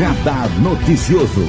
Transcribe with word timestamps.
Radar 0.00 0.48
Noticioso. 0.60 1.44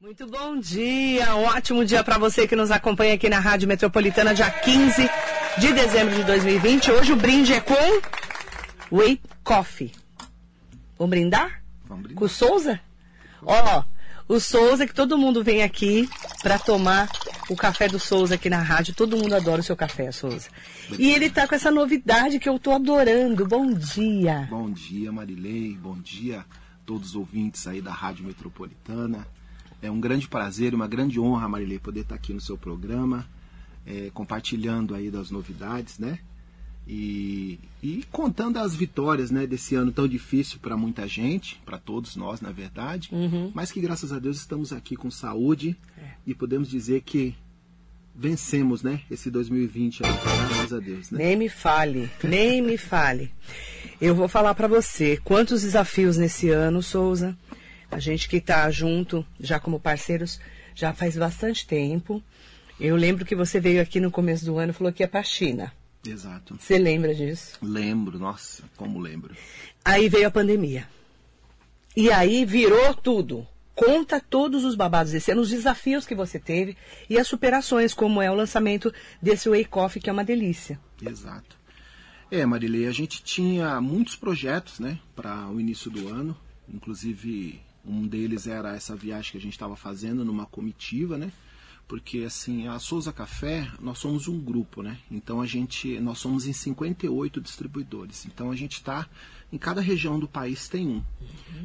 Muito 0.00 0.24
bom 0.28 0.56
dia, 0.56 1.34
um 1.34 1.46
ótimo 1.46 1.84
dia 1.84 2.04
para 2.04 2.16
você 2.16 2.46
que 2.46 2.54
nos 2.54 2.70
acompanha 2.70 3.14
aqui 3.14 3.28
na 3.28 3.40
Rádio 3.40 3.66
Metropolitana, 3.66 4.32
dia 4.32 4.48
15 4.48 5.10
de 5.58 5.72
dezembro 5.72 6.14
de 6.14 6.22
2020. 6.22 6.92
Hoje 6.92 7.12
o 7.12 7.16
brinde 7.16 7.54
é 7.54 7.60
com 7.60 7.74
Whey 8.92 9.20
Coffee. 9.42 9.90
Vamos 10.96 11.10
brindar? 11.10 11.60
Vamos 11.86 12.04
brindar. 12.04 12.18
Com 12.20 12.26
o 12.26 12.28
Souza? 12.28 12.78
Ó, 13.44 13.82
o 14.28 14.38
Souza, 14.38 14.86
que 14.86 14.94
todo 14.94 15.18
mundo 15.18 15.42
vem 15.42 15.64
aqui 15.64 16.08
para 16.40 16.56
tomar 16.56 17.08
o 17.48 17.56
café 17.56 17.88
do 17.88 17.98
Souza 17.98 18.34
aqui 18.34 18.48
na 18.48 18.62
rádio. 18.62 18.94
Todo 18.94 19.16
mundo 19.16 19.34
adora 19.34 19.60
o 19.60 19.64
seu 19.64 19.76
café, 19.76 20.10
Souza. 20.12 20.48
E 20.98 21.10
ele 21.10 21.30
tá 21.30 21.46
com 21.46 21.54
essa 21.54 21.70
novidade 21.70 22.38
que 22.38 22.48
eu 22.48 22.58
tô 22.58 22.72
adorando. 22.72 23.46
Bom 23.46 23.72
dia. 23.72 24.46
Bom 24.50 24.70
dia, 24.70 25.12
Marilei. 25.12 25.76
Bom 25.76 25.98
dia 25.98 26.40
a 26.40 26.44
todos 26.86 27.10
os 27.10 27.16
ouvintes 27.16 27.66
aí 27.66 27.80
da 27.80 27.92
Rádio 27.92 28.24
Metropolitana. 28.24 29.26
É 29.82 29.90
um 29.90 30.00
grande 30.00 30.28
prazer 30.28 30.72
e 30.72 30.76
uma 30.76 30.88
grande 30.88 31.20
honra, 31.20 31.48
Marilei, 31.48 31.78
poder 31.78 32.00
estar 32.00 32.14
aqui 32.14 32.32
no 32.32 32.40
seu 32.40 32.56
programa, 32.56 33.26
é, 33.86 34.10
compartilhando 34.14 34.94
aí 34.94 35.10
das 35.10 35.30
novidades, 35.30 35.98
né? 35.98 36.18
E, 36.86 37.58
e 37.82 38.04
contando 38.12 38.58
as 38.58 38.74
vitórias 38.74 39.30
né, 39.30 39.46
desse 39.46 39.74
ano 39.74 39.90
tão 39.90 40.06
difícil 40.06 40.58
para 40.60 40.76
muita 40.76 41.08
gente, 41.08 41.58
para 41.64 41.78
todos 41.78 42.14
nós, 42.14 42.40
na 42.42 42.50
verdade, 42.52 43.08
Uhum. 43.10 43.50
mas 43.54 43.72
que 43.72 43.80
graças 43.80 44.12
a 44.12 44.18
Deus 44.18 44.36
estamos 44.38 44.72
aqui 44.72 44.94
com 44.94 45.10
saúde 45.10 45.76
É. 45.98 46.10
e 46.26 46.34
podemos 46.34 46.68
dizer 46.68 47.00
que 47.00 47.34
vencemos 48.14 48.82
né, 48.82 49.00
esse 49.10 49.30
2020 49.30 50.04
aí, 50.04 50.12
graças 50.48 50.72
a 50.74 50.78
Deus. 50.78 51.10
Né? 51.10 51.24
Nem 51.24 51.36
me 51.36 51.48
fale, 51.48 52.10
nem 52.22 52.60
me 52.62 52.76
fale. 52.76 53.32
Eu 54.00 54.14
vou 54.14 54.28
falar 54.28 54.54
para 54.54 54.68
você 54.68 55.16
quantos 55.24 55.62
desafios 55.62 56.16
nesse 56.18 56.50
ano, 56.50 56.82
Souza. 56.82 57.36
A 57.90 57.98
gente 57.98 58.28
que 58.28 58.40
tá 58.40 58.70
junto, 58.70 59.24
já 59.40 59.58
como 59.58 59.80
parceiros, 59.80 60.38
já 60.74 60.92
faz 60.92 61.16
bastante 61.16 61.66
tempo. 61.66 62.22
Eu 62.78 62.94
lembro 62.96 63.24
que 63.24 63.34
você 63.36 63.58
veio 63.60 63.80
aqui 63.80 64.00
no 64.00 64.10
começo 64.10 64.44
do 64.44 64.58
ano 64.58 64.70
e 64.70 64.74
falou 64.74 64.92
que 64.92 65.02
ia 65.02 65.08
para 65.08 65.22
China. 65.22 65.72
Exato. 66.06 66.56
Você 66.58 66.78
lembra 66.78 67.14
disso? 67.14 67.58
Lembro, 67.62 68.18
nossa, 68.18 68.64
como 68.76 68.98
lembro. 68.98 69.34
Aí 69.84 70.08
veio 70.08 70.28
a 70.28 70.30
pandemia. 70.30 70.88
E 71.96 72.10
aí 72.10 72.44
virou 72.44 72.94
tudo. 72.94 73.46
Conta 73.74 74.20
todos 74.20 74.64
os 74.64 74.74
babados 74.74 75.12
desse 75.12 75.32
ano, 75.32 75.40
os 75.40 75.50
desafios 75.50 76.06
que 76.06 76.14
você 76.14 76.38
teve 76.38 76.76
e 77.10 77.18
as 77.18 77.26
superações, 77.26 77.92
como 77.92 78.22
é 78.22 78.30
o 78.30 78.34
lançamento 78.34 78.92
desse 79.20 79.48
Whey 79.48 79.64
Coffee, 79.64 80.00
que 80.00 80.08
é 80.08 80.12
uma 80.12 80.24
delícia. 80.24 80.78
Exato. 81.04 81.56
É, 82.30 82.46
Marilei, 82.46 82.86
a 82.86 82.92
gente 82.92 83.22
tinha 83.22 83.80
muitos 83.80 84.16
projetos, 84.16 84.78
né, 84.78 84.98
para 85.14 85.48
o 85.48 85.60
início 85.60 85.90
do 85.90 86.08
ano. 86.08 86.36
Inclusive, 86.68 87.60
um 87.84 88.06
deles 88.06 88.46
era 88.46 88.74
essa 88.74 88.96
viagem 88.96 89.32
que 89.32 89.38
a 89.38 89.40
gente 89.40 89.52
estava 89.52 89.76
fazendo 89.76 90.24
numa 90.24 90.46
comitiva, 90.46 91.18
né? 91.18 91.30
Porque 91.86 92.20
assim, 92.20 92.66
a 92.66 92.78
Souza 92.78 93.12
Café, 93.12 93.70
nós 93.80 93.98
somos 93.98 94.26
um 94.26 94.40
grupo, 94.40 94.82
né? 94.82 94.98
Então 95.10 95.40
a 95.40 95.46
gente, 95.46 96.00
nós 96.00 96.18
somos 96.18 96.46
em 96.46 96.52
58 96.52 97.40
distribuidores. 97.40 98.24
Então 98.26 98.50
a 98.50 98.56
gente 98.56 98.74
está 98.74 99.06
em 99.52 99.58
cada 99.58 99.80
região 99.80 100.18
do 100.18 100.26
país 100.26 100.66
tem 100.68 100.88
um. 100.88 101.02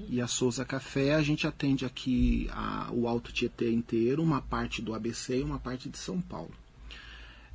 E 0.09 0.19
a 0.21 0.27
Souza 0.27 0.65
Café, 0.65 1.15
a 1.15 1.21
gente 1.21 1.47
atende 1.47 1.85
aqui 1.85 2.47
a- 2.51 2.89
o 2.91 3.07
Alto 3.07 3.31
Tietê 3.31 3.71
inteiro, 3.71 4.21
uma 4.21 4.41
parte 4.41 4.81
do 4.81 4.93
ABC 4.93 5.39
e 5.39 5.43
uma 5.43 5.57
parte 5.57 5.89
de 5.89 5.97
São 5.97 6.19
Paulo 6.21 6.51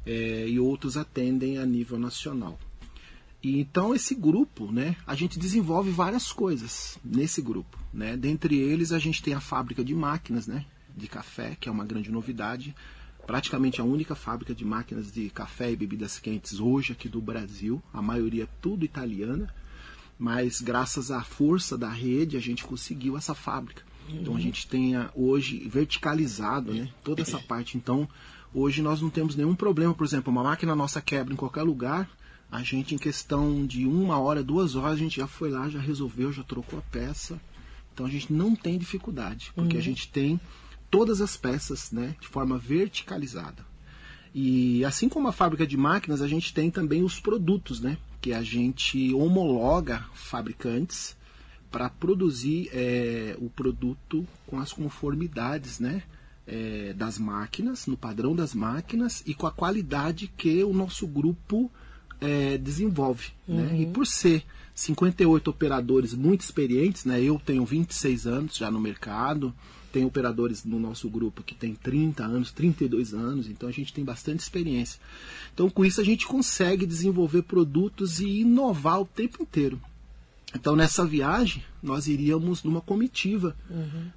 é, 0.06 0.48
e 0.48 0.58
outros 0.58 0.96
atendem 0.96 1.58
a 1.58 1.66
nível 1.66 1.98
nacional. 1.98 2.58
E 3.42 3.60
então 3.60 3.94
esse 3.94 4.14
grupo, 4.14 4.72
né, 4.72 4.96
a 5.06 5.14
gente 5.14 5.38
desenvolve 5.38 5.90
várias 5.90 6.32
coisas 6.32 6.98
nesse 7.04 7.42
grupo, 7.42 7.78
né? 7.92 8.16
Dentre 8.16 8.56
eles 8.58 8.90
a 8.90 8.98
gente 8.98 9.22
tem 9.22 9.34
a 9.34 9.40
fábrica 9.40 9.84
de 9.84 9.94
máquinas, 9.94 10.46
né, 10.46 10.64
de 10.96 11.08
café, 11.08 11.56
que 11.58 11.68
é 11.68 11.72
uma 11.72 11.84
grande 11.84 12.10
novidade, 12.10 12.74
praticamente 13.26 13.80
a 13.80 13.84
única 13.84 14.14
fábrica 14.14 14.54
de 14.54 14.64
máquinas 14.64 15.10
de 15.12 15.30
café 15.30 15.72
e 15.72 15.76
bebidas 15.76 16.18
quentes 16.18 16.60
hoje 16.60 16.92
aqui 16.92 17.08
do 17.08 17.20
Brasil, 17.20 17.82
a 17.92 18.02
maioria 18.02 18.48
tudo 18.60 18.84
italiana, 18.84 19.52
mas 20.18 20.60
graças 20.60 21.10
à 21.10 21.22
força 21.22 21.76
da 21.76 21.88
rede 21.90 22.36
a 22.36 22.40
gente 22.40 22.64
conseguiu 22.64 23.16
essa 23.16 23.34
fábrica. 23.34 23.82
Então 24.08 24.36
a 24.36 24.40
gente 24.40 24.66
tem 24.66 24.94
a- 24.96 25.10
hoje 25.14 25.66
verticalizado, 25.68 26.72
né, 26.74 26.88
toda 27.02 27.22
essa 27.22 27.38
parte. 27.48 27.76
Então 27.76 28.08
hoje 28.52 28.82
nós 28.82 29.00
não 29.00 29.10
temos 29.10 29.34
nenhum 29.34 29.54
problema, 29.54 29.94
por 29.94 30.04
exemplo, 30.06 30.30
uma 30.30 30.42
máquina 30.44 30.76
nossa 30.76 31.00
quebra 31.00 31.32
em 31.32 31.36
qualquer 31.36 31.62
lugar, 31.62 32.08
a 32.52 32.62
gente 32.62 32.94
em 32.94 32.98
questão 32.98 33.66
de 33.66 33.86
uma 33.86 34.18
hora, 34.18 34.42
duas 34.44 34.76
horas 34.76 34.92
a 34.92 34.96
gente 34.96 35.16
já 35.16 35.26
foi 35.26 35.50
lá, 35.50 35.68
já 35.68 35.80
resolveu, 35.80 36.30
já 36.32 36.42
trocou 36.44 36.78
a 36.78 36.82
peça. 36.82 37.40
Então 37.92 38.04
a 38.06 38.10
gente 38.10 38.32
não 38.32 38.54
tem 38.54 38.76
dificuldade, 38.78 39.50
porque 39.54 39.76
a 39.76 39.80
gente 39.82 40.08
tem 40.08 40.38
todas 40.96 41.20
as 41.20 41.36
peças, 41.36 41.90
né, 41.90 42.14
de 42.20 42.28
forma 42.28 42.58
verticalizada. 42.58 43.64
E 44.34 44.84
assim 44.84 45.08
como 45.08 45.28
a 45.28 45.32
fábrica 45.32 45.66
de 45.66 45.76
máquinas, 45.76 46.20
a 46.20 46.26
gente 46.26 46.52
tem 46.52 46.70
também 46.70 47.04
os 47.04 47.20
produtos, 47.20 47.80
né? 47.80 47.96
Que 48.20 48.32
a 48.32 48.42
gente 48.42 49.14
homologa 49.14 50.04
fabricantes 50.12 51.16
para 51.70 51.88
produzir 51.88 52.68
é, 52.72 53.36
o 53.38 53.48
produto 53.48 54.26
com 54.46 54.58
as 54.58 54.72
conformidades, 54.72 55.78
né? 55.78 56.02
é, 56.46 56.92
das 56.92 57.18
máquinas, 57.18 57.86
no 57.86 57.96
padrão 57.96 58.34
das 58.34 58.54
máquinas 58.54 59.22
e 59.26 59.34
com 59.34 59.46
a 59.46 59.50
qualidade 59.50 60.30
que 60.36 60.62
o 60.62 60.72
nosso 60.72 61.06
grupo 61.06 61.70
é, 62.20 62.58
desenvolve. 62.58 63.28
Né? 63.46 63.80
E 63.80 63.86
por 63.86 64.06
ser 64.06 64.44
58 64.74 65.48
operadores 65.48 66.14
muito 66.14 66.42
experientes, 66.42 67.04
né? 67.04 67.20
eu 67.22 67.40
tenho 67.44 67.64
26 67.64 68.26
anos 68.26 68.56
já 68.56 68.70
no 68.70 68.80
mercado, 68.80 69.54
tem 69.94 70.04
operadores 70.04 70.64
no 70.64 70.80
nosso 70.80 71.08
grupo 71.08 71.40
que 71.40 71.54
tem 71.54 71.72
30 71.72 72.24
anos, 72.24 72.50
32 72.50 73.14
anos, 73.14 73.48
então 73.48 73.68
a 73.68 73.72
gente 73.72 73.92
tem 73.92 74.04
bastante 74.04 74.40
experiência. 74.40 75.00
Então 75.54 75.70
com 75.70 75.84
isso 75.84 76.00
a 76.00 76.04
gente 76.04 76.26
consegue 76.26 76.84
desenvolver 76.84 77.42
produtos 77.42 78.18
e 78.18 78.40
inovar 78.40 79.00
o 79.00 79.04
tempo 79.04 79.40
inteiro. 79.40 79.80
Então 80.52 80.74
nessa 80.74 81.06
viagem 81.06 81.62
nós 81.80 82.08
iríamos 82.08 82.64
numa 82.64 82.80
comitiva, 82.80 83.56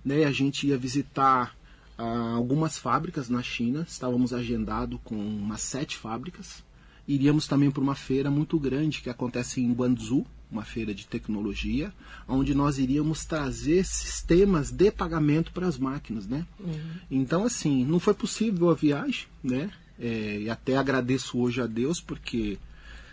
né? 0.04 0.24
A 0.24 0.32
gente 0.32 0.66
ia 0.66 0.80
visitar 0.80 1.56
ah, 1.96 2.34
algumas 2.34 2.76
fábricas 2.76 3.30
na 3.30 3.44
China, 3.44 3.86
estávamos 3.88 4.34
agendados 4.34 5.00
com 5.04 5.16
umas 5.16 5.62
sete 5.62 5.96
fábricas. 5.96 6.64
Iríamos 7.08 7.46
também 7.46 7.70
para 7.70 7.84
uma 7.84 7.96
feira 7.96 8.32
muito 8.32 8.60
grande 8.60 9.02
que 9.02 9.12
acontece 9.12 9.62
em 9.62 9.72
Guangzhou, 9.72 10.26
uma 10.52 10.64
feira 10.64 10.94
de 10.94 11.06
tecnologia, 11.08 11.94
onde 12.28 12.56
nós 12.56 12.78
iríamos 12.78 13.26
trazer 13.26 13.86
sistemas 13.86 14.72
de 14.72 14.90
pagamento 14.92 15.52
para 15.52 15.68
as 15.68 15.78
máquinas, 15.78 16.26
né? 16.28 16.46
Então 17.12 17.46
assim, 17.46 17.84
não 17.86 18.00
foi 18.00 18.14
possível 18.14 18.70
a 18.70 18.74
viagem, 18.74 19.26
né? 19.44 19.70
É, 20.00 20.40
e 20.42 20.50
até 20.50 20.78
agradeço 20.78 21.40
hoje 21.40 21.60
a 21.62 21.66
Deus 21.66 22.00
porque 22.00 22.58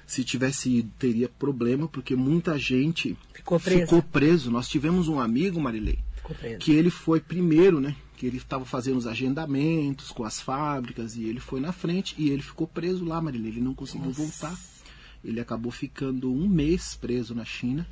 se 0.06 0.22
tivesse 0.22 0.70
ido 0.70 0.90
teria 0.98 1.28
problema 1.28 1.88
porque 1.88 2.14
muita 2.14 2.58
gente 2.58 3.16
Ficou 3.32 3.58
presa. 3.58 3.80
ficou 3.82 4.02
preso. 4.02 4.50
Nós 4.50 4.68
tivemos 4.68 5.08
um 5.08 5.18
amigo, 5.18 5.58
Marilei, 5.60 5.98
que 6.58 6.72
ele 6.72 6.90
foi 6.90 7.20
primeiro, 7.20 7.80
né? 7.80 7.96
Que 8.16 8.26
ele 8.26 8.36
estava 8.36 8.64
fazendo 8.64 8.98
os 8.98 9.06
agendamentos 9.06 10.10
com 10.10 10.24
as 10.24 10.40
fábricas 10.40 11.16
e 11.16 11.24
ele 11.24 11.40
foi 11.40 11.58
na 11.58 11.72
frente 11.72 12.14
e 12.16 12.28
ele 12.30 12.42
ficou 12.42 12.66
preso 12.66 13.04
lá, 13.04 13.20
Marilei. 13.20 13.50
Ele 13.50 13.60
não 13.60 13.74
conseguiu 13.74 14.10
voltar. 14.12 14.56
Ele 15.24 15.40
acabou 15.40 15.72
ficando 15.72 16.30
um 16.32 16.46
mês 16.48 16.94
preso 16.94 17.34
na 17.34 17.44
China. 17.44 17.86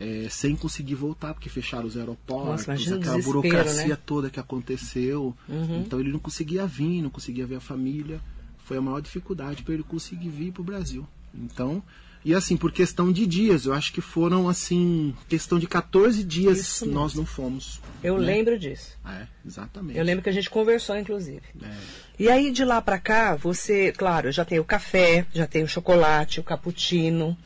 é, 0.00 0.28
sem 0.28 0.56
conseguir 0.56 0.96
voltar, 0.96 1.32
porque 1.32 1.48
fecharam 1.48 1.86
os 1.86 1.96
aeroportos, 1.96 2.66
Nossa, 2.66 2.94
aquela 2.96 3.22
burocracia 3.22 3.86
né? 3.88 3.98
toda 4.04 4.30
que 4.30 4.40
aconteceu. 4.40 5.36
Então 5.80 6.00
ele 6.00 6.10
não 6.10 6.18
conseguia 6.18 6.66
vir, 6.66 7.00
não 7.02 7.10
conseguia 7.10 7.46
ver 7.46 7.56
a 7.56 7.60
família. 7.60 8.20
Foi 8.64 8.78
a 8.78 8.80
maior 8.80 9.00
dificuldade 9.00 9.62
para 9.62 9.74
ele 9.74 9.84
conseguir 9.84 10.28
vir 10.28 10.50
para 10.52 10.62
o 10.62 10.64
Brasil. 10.64 11.06
Então, 11.32 11.82
e 12.24 12.34
assim, 12.34 12.56
por 12.56 12.70
questão 12.70 13.10
de 13.12 13.26
dias, 13.26 13.66
eu 13.66 13.72
acho 13.72 13.92
que 13.92 14.00
foram 14.00 14.48
assim, 14.48 15.14
questão 15.28 15.58
de 15.58 15.66
14 15.66 16.22
dias 16.22 16.82
nós 16.86 17.14
não 17.14 17.26
fomos. 17.26 17.80
Eu 18.02 18.18
né? 18.18 18.26
lembro 18.26 18.58
disso. 18.58 18.96
É, 19.04 19.26
exatamente. 19.44 19.98
Eu 19.98 20.04
lembro 20.04 20.22
que 20.22 20.28
a 20.28 20.32
gente 20.32 20.48
conversou, 20.48 20.96
inclusive. 20.96 21.42
É, 21.60 21.70
E 22.18 22.28
aí, 22.28 22.52
de 22.52 22.64
lá 22.64 22.80
pra 22.80 22.98
cá, 22.98 23.34
você, 23.34 23.92
claro, 23.92 24.30
já 24.30 24.44
tem 24.44 24.60
o 24.60 24.64
café, 24.64 25.26
já 25.32 25.46
tem 25.46 25.64
o 25.64 25.68
chocolate, 25.68 26.38
o 26.38 26.44
cappuccino. 26.44 27.36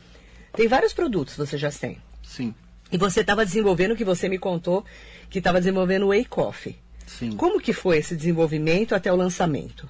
Tem 0.53 0.67
vários 0.67 0.93
produtos 0.93 1.35
você 1.35 1.57
já 1.57 1.71
tem. 1.71 1.97
sim, 2.23 2.53
E 2.91 2.97
você 2.97 3.21
estava 3.21 3.45
desenvolvendo, 3.45 3.91
o 3.91 3.95
que 3.95 4.05
você 4.05 4.29
me 4.29 4.37
contou, 4.37 4.85
que 5.29 5.39
estava 5.39 5.59
desenvolvendo 5.59 6.03
o 6.03 6.09
Whey 6.09 6.25
Coffee. 6.25 6.75
sim. 7.05 7.31
Como 7.31 7.59
que 7.59 7.73
foi 7.73 7.97
esse 7.97 8.15
desenvolvimento 8.15 8.93
até 8.93 9.11
o 9.11 9.15
lançamento? 9.15 9.89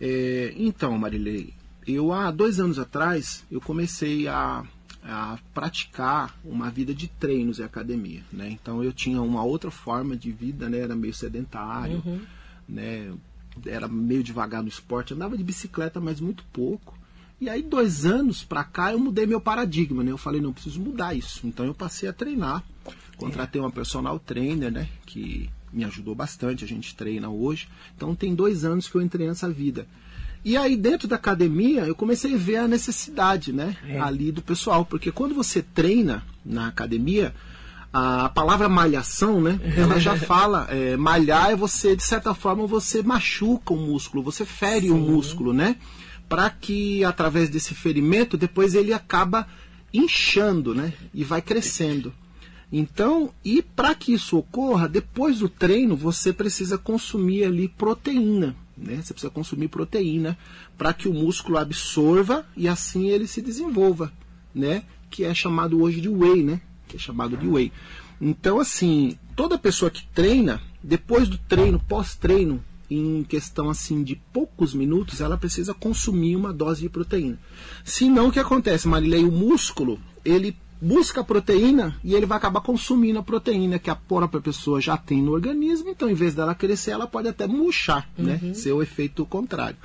É, 0.00 0.52
então, 0.56 0.98
Marilei, 0.98 1.54
eu 1.86 2.12
há 2.12 2.30
dois 2.30 2.60
anos 2.60 2.78
atrás 2.78 3.44
eu 3.50 3.60
comecei 3.60 4.28
a, 4.28 4.64
a 5.02 5.38
praticar 5.52 6.34
uma 6.44 6.70
vida 6.70 6.94
de 6.94 7.08
treinos 7.08 7.58
e 7.58 7.62
academia, 7.62 8.22
né? 8.32 8.48
Então 8.50 8.82
eu 8.82 8.92
tinha 8.92 9.20
uma 9.20 9.42
outra 9.42 9.70
forma 9.70 10.16
de 10.16 10.30
vida, 10.30 10.68
né? 10.68 10.78
Era 10.78 10.94
meio 10.94 11.14
sedentário, 11.14 12.02
né? 12.68 13.12
Era 13.66 13.88
meio 13.88 14.22
devagar 14.22 14.62
no 14.62 14.68
esporte, 14.68 15.14
andava 15.14 15.36
de 15.36 15.44
bicicleta, 15.44 16.00
mas 16.00 16.20
muito 16.20 16.44
pouco. 16.52 16.96
E 17.42 17.50
aí, 17.50 17.60
dois 17.60 18.06
anos 18.06 18.44
pra 18.44 18.62
cá, 18.62 18.92
eu 18.92 19.00
mudei 19.00 19.26
meu 19.26 19.40
paradigma, 19.40 20.04
né? 20.04 20.12
Eu 20.12 20.16
falei, 20.16 20.40
não, 20.40 20.52
preciso 20.52 20.80
mudar 20.80 21.12
isso. 21.12 21.44
Então, 21.44 21.66
eu 21.66 21.74
passei 21.74 22.08
a 22.08 22.12
treinar. 22.12 22.62
Contratei 23.16 23.60
uma 23.60 23.70
personal 23.70 24.16
trainer, 24.20 24.70
né? 24.70 24.88
Que 25.04 25.50
me 25.72 25.82
ajudou 25.84 26.14
bastante, 26.14 26.62
a 26.62 26.68
gente 26.68 26.94
treina 26.94 27.28
hoje. 27.28 27.68
Então, 27.96 28.14
tem 28.14 28.32
dois 28.32 28.64
anos 28.64 28.86
que 28.86 28.94
eu 28.94 29.02
entrei 29.02 29.26
nessa 29.26 29.50
vida. 29.50 29.88
E 30.44 30.56
aí, 30.56 30.76
dentro 30.76 31.06
da 31.06 31.16
academia, 31.16 31.82
eu 31.82 31.94
comecei 31.94 32.34
a 32.34 32.38
ver 32.38 32.56
a 32.56 32.68
necessidade, 32.68 33.52
né? 33.52 33.76
É. 33.86 34.00
Ali 34.00 34.32
do 34.32 34.42
pessoal. 34.42 34.84
Porque 34.84 35.12
quando 35.12 35.34
você 35.34 35.62
treina 35.62 36.24
na 36.44 36.66
academia, 36.66 37.32
a 37.92 38.28
palavra 38.28 38.68
malhação, 38.68 39.40
né? 39.40 39.60
Ela 39.76 40.00
já 40.00 40.16
fala, 40.16 40.66
é, 40.70 40.96
malhar 40.96 41.50
é 41.50 41.56
você, 41.56 41.94
de 41.94 42.02
certa 42.02 42.34
forma, 42.34 42.66
você 42.66 43.02
machuca 43.02 43.72
o 43.72 43.76
músculo, 43.76 44.22
você 44.22 44.44
fere 44.44 44.90
o 44.90 44.96
músculo, 44.96 45.52
né? 45.52 45.76
Para 46.28 46.50
que 46.50 47.04
através 47.04 47.48
desse 47.48 47.74
ferimento, 47.74 48.36
depois 48.36 48.74
ele 48.74 48.92
acaba 48.92 49.46
inchando, 49.92 50.74
né? 50.74 50.92
E 51.14 51.22
vai 51.22 51.40
crescendo. 51.40 52.12
Então, 52.72 53.30
e 53.44 53.60
para 53.60 53.94
que 53.94 54.14
isso 54.14 54.38
ocorra, 54.38 54.88
depois 54.88 55.40
do 55.40 55.48
treino, 55.48 55.94
você 55.94 56.32
precisa 56.32 56.78
consumir 56.78 57.44
ali 57.44 57.68
proteína, 57.68 58.56
né? 58.82 59.00
Você 59.02 59.14
precisa 59.14 59.30
consumir 59.30 59.68
proteína 59.68 60.36
para 60.76 60.92
que 60.92 61.08
o 61.08 61.14
músculo 61.14 61.58
absorva 61.58 62.46
e 62.56 62.68
assim 62.68 63.08
ele 63.08 63.26
se 63.26 63.40
desenvolva, 63.40 64.12
né? 64.54 64.84
Que 65.10 65.24
é 65.24 65.34
chamado 65.34 65.80
hoje 65.80 66.00
de 66.00 66.08
whey, 66.08 66.42
né? 66.42 66.60
Que 66.88 66.96
é 66.96 66.98
chamado 66.98 67.36
de 67.36 67.46
whey. 67.46 67.72
Então, 68.20 68.60
assim, 68.60 69.18
toda 69.34 69.58
pessoa 69.58 69.90
que 69.90 70.06
treina, 70.08 70.60
depois 70.82 71.28
do 71.28 71.38
treino, 71.38 71.80
pós-treino, 71.80 72.62
em 72.90 73.24
questão 73.24 73.70
assim 73.70 74.02
de 74.02 74.16
poucos 74.32 74.74
minutos, 74.74 75.20
ela 75.20 75.38
precisa 75.38 75.72
consumir 75.72 76.36
uma 76.36 76.52
dose 76.52 76.82
de 76.82 76.88
proteína. 76.88 77.38
Senão, 77.84 78.28
o 78.28 78.32
que 78.32 78.38
acontece, 78.38 78.86
Marilei? 78.86 79.24
O 79.24 79.32
músculo, 79.32 79.98
ele 80.24 80.56
busca 80.82 81.20
a 81.20 81.24
proteína 81.24 81.96
e 82.02 82.12
ele 82.12 82.26
vai 82.26 82.36
acabar 82.36 82.60
consumindo 82.60 83.20
a 83.20 83.22
proteína 83.22 83.78
que 83.78 83.88
a 83.88 83.94
própria 83.94 84.40
pessoa 84.40 84.80
já 84.80 84.96
tem 84.96 85.22
no 85.22 85.30
organismo, 85.30 85.88
então 85.88 86.10
em 86.10 86.14
vez 86.14 86.34
dela 86.34 86.56
crescer, 86.56 86.90
ela 86.90 87.06
pode 87.06 87.28
até 87.28 87.46
murchar, 87.46 88.10
né? 88.18 88.40
Ser 88.52 88.72
o 88.72 88.82
efeito 88.82 89.24
contrário. 89.24 89.76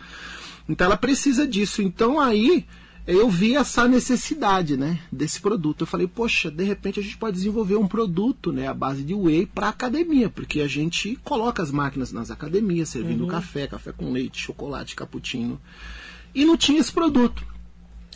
Então 0.67 0.85
ela 0.85 0.97
precisa 0.97 1.45
disso. 1.47 1.83
Então 1.83 2.19
aí 2.19 2.65
eu 3.05 3.29
vi 3.29 3.55
essa 3.55 3.87
necessidade, 3.87 4.75
né, 4.75 4.99
desse 5.11 5.39
produto. 5.39 5.81
Eu 5.81 5.87
falei, 5.87 6.07
poxa, 6.07 6.49
de 6.49 6.63
repente 6.63 6.99
a 6.99 7.03
gente 7.03 7.15
pode 7.15 7.37
desenvolver 7.37 7.77
um 7.77 7.87
produto, 7.87 8.51
né, 8.51 8.67
à 8.67 8.73
base 8.73 9.03
de 9.03 9.13
whey 9.13 9.45
para 9.45 9.69
academia, 9.69 10.29
porque 10.29 10.59
a 10.61 10.67
gente 10.67 11.15
coloca 11.23 11.61
as 11.61 11.71
máquinas 11.71 12.11
nas 12.11 12.31
academias, 12.31 12.89
servindo 12.89 13.25
café, 13.27 13.67
café 13.67 13.91
com 13.93 14.11
leite, 14.11 14.41
chocolate, 14.41 14.95
cappuccino. 14.95 15.61
E 16.33 16.43
não 16.43 16.57
tinha 16.57 16.79
esse 16.79 16.91
produto. 16.91 17.45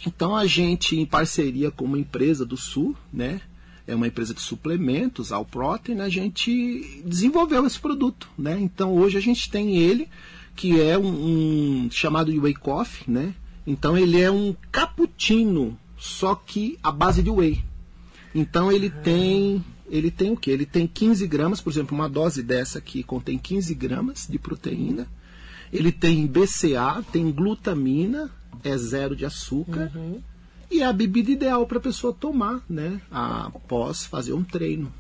Então 0.06 0.36
a 0.36 0.46
gente, 0.46 1.00
em 1.00 1.06
parceria 1.06 1.72
com 1.72 1.86
uma 1.86 2.00
empresa 2.00 2.46
do 2.46 2.58
Sul, 2.58 2.96
né? 3.12 3.42
É 3.88 3.96
uma 3.96 4.08
empresa 4.08 4.34
de 4.34 4.42
suplementos, 4.42 5.32
All 5.32 5.44
Protein, 5.44 6.02
a 6.02 6.10
gente 6.10 7.02
desenvolveu 7.06 7.66
esse 7.66 7.80
produto, 7.80 8.30
né? 8.38 8.58
Então 8.60 8.94
hoje 8.94 9.18
a 9.18 9.22
gente 9.22 9.50
tem 9.50 9.78
ele, 9.78 10.08
que 10.56 10.80
é 10.80 10.98
um, 10.98 11.86
um 11.86 11.92
chamado 11.92 12.32
de 12.32 12.40
Whey 12.40 12.54
Coffee, 12.54 13.12
né? 13.12 13.34
Então 13.66 13.98
ele 13.98 14.20
é 14.20 14.32
um 14.32 14.56
cappuccino, 14.72 15.78
só 15.98 16.36
que 16.36 16.78
à 16.82 16.92
base 16.92 17.22
de 17.22 17.30
whey. 17.30 17.64
Então 18.34 18.72
ele 18.72 18.90
tem 18.90 19.64
ele 19.90 20.10
tem 20.10 20.32
o 20.32 20.38
que? 20.38 20.50
Ele 20.50 20.66
tem 20.66 20.88
15 20.88 21.28
gramas, 21.28 21.60
por 21.60 21.70
exemplo, 21.70 21.94
uma 21.94 22.08
dose 22.08 22.42
dessa 22.42 22.80
aqui 22.80 23.04
contém 23.04 23.38
15 23.38 23.76
gramas 23.76 24.26
de 24.30 24.40
proteína. 24.40 25.06
Ele 25.72 25.92
tem 25.92 26.26
BCA, 26.26 27.04
tem 27.12 27.30
glutamina, 27.30 28.32
é 28.64 28.78
zero 28.78 29.16
de 29.16 29.26
açúcar. 29.26 29.92
E 30.70 30.82
é 30.82 30.86
a 30.86 30.94
bebida 30.94 31.32
ideal 31.32 31.68
para 31.68 31.78
a 31.78 31.82
pessoa 31.82 32.14
tomar, 32.14 32.64
né? 32.70 33.02
Após 33.12 34.06
fazer 34.06 34.34
um 34.34 34.44
treino. 34.44 34.92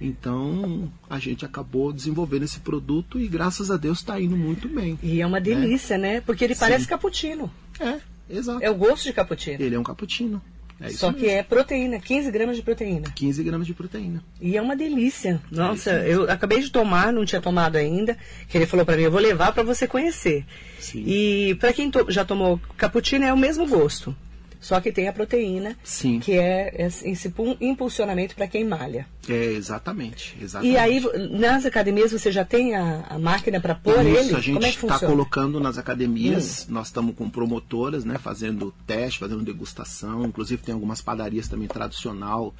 Então 0.00 0.92
a 1.08 1.18
gente 1.18 1.44
acabou 1.44 1.92
desenvolvendo 1.92 2.42
esse 2.42 2.60
produto 2.60 3.18
e 3.18 3.26
graças 3.26 3.70
a 3.70 3.76
Deus 3.76 3.98
está 3.98 4.20
indo 4.20 4.36
muito 4.36 4.68
bem. 4.68 4.98
E 5.02 5.20
é 5.20 5.26
uma 5.26 5.40
delícia, 5.40 5.96
né? 5.96 6.20
Porque 6.20 6.44
ele 6.44 6.54
parece 6.54 6.86
cappuccino. 6.86 7.50
É, 7.80 7.98
exato. 8.28 8.62
É 8.62 8.70
o 8.70 8.74
gosto 8.74 9.04
de 9.04 9.12
cappuccino. 9.12 9.62
Ele 9.62 9.74
é 9.74 9.78
um 9.78 9.82
cappuccino. 9.82 10.40
É 10.80 10.90
Só 10.90 11.10
que 11.12 11.22
mesmo. 11.22 11.38
é 11.38 11.42
proteína, 11.42 11.98
15 11.98 12.30
gramas 12.30 12.56
de 12.56 12.62
proteína. 12.62 13.10
15 13.14 13.42
gramas 13.42 13.66
de 13.66 13.72
proteína. 13.72 14.22
E 14.40 14.56
é 14.56 14.60
uma 14.62 14.76
delícia. 14.76 15.40
Nossa, 15.50 15.90
eu 16.06 16.30
acabei 16.30 16.60
de 16.60 16.70
tomar, 16.70 17.12
não 17.12 17.24
tinha 17.24 17.40
tomado 17.40 17.76
ainda. 17.76 18.16
Que 18.48 18.58
ele 18.58 18.66
falou 18.66 18.84
pra 18.84 18.94
mim, 18.96 19.02
eu 19.04 19.10
vou 19.10 19.20
levar 19.20 19.52
pra 19.52 19.62
você 19.62 19.86
conhecer. 19.86 20.44
Sim. 20.78 21.02
E 21.06 21.54
pra 21.58 21.72
quem 21.72 21.90
to- 21.90 22.06
já 22.10 22.24
tomou 22.26 22.60
cappuccino 22.76 23.24
é 23.24 23.32
o 23.32 23.36
mesmo 23.38 23.66
gosto. 23.66 24.14
Só 24.60 24.80
que 24.80 24.90
tem 24.90 25.06
a 25.08 25.12
proteína, 25.12 25.76
Sim. 25.84 26.18
que 26.18 26.32
é 26.32 26.74
esse 26.78 27.08
esse 27.08 27.28
pu- 27.30 27.56
impulsionamento 27.60 28.34
pra 28.34 28.46
quem 28.48 28.64
malha. 28.64 29.06
É, 29.28 29.44
exatamente. 29.52 30.36
exatamente. 30.40 30.72
E 30.72 30.76
aí, 30.78 31.02
nas 31.30 31.64
academias, 31.66 32.12
você 32.12 32.32
já 32.32 32.44
tem 32.44 32.74
a, 32.74 33.04
a 33.08 33.18
máquina 33.18 33.60
pra 33.60 33.74
pôr 33.74 34.04
Isso, 34.06 34.18
ele? 34.18 34.34
a 34.36 34.40
gente 34.40 34.64
é 34.64 34.68
está 34.68 34.80
funciona? 34.80 35.06
Hum. 35.06 35.16
colocando 35.16 35.60
nas 35.60 35.78
academias, 35.78 36.66
nós 36.68 36.86
estamos 36.88 37.14
com 37.14 37.28
promotoras, 37.28 38.04
né, 38.04 38.18
fazendo 38.18 38.72
teste, 38.86 39.18
fazendo 39.18 39.42
degustação, 39.42 40.24
inclusive 40.24 40.62
tem 40.62 40.72
algumas 40.74 41.00
padarias 41.00 41.48
também 41.48 41.68
tradicional 41.68 42.54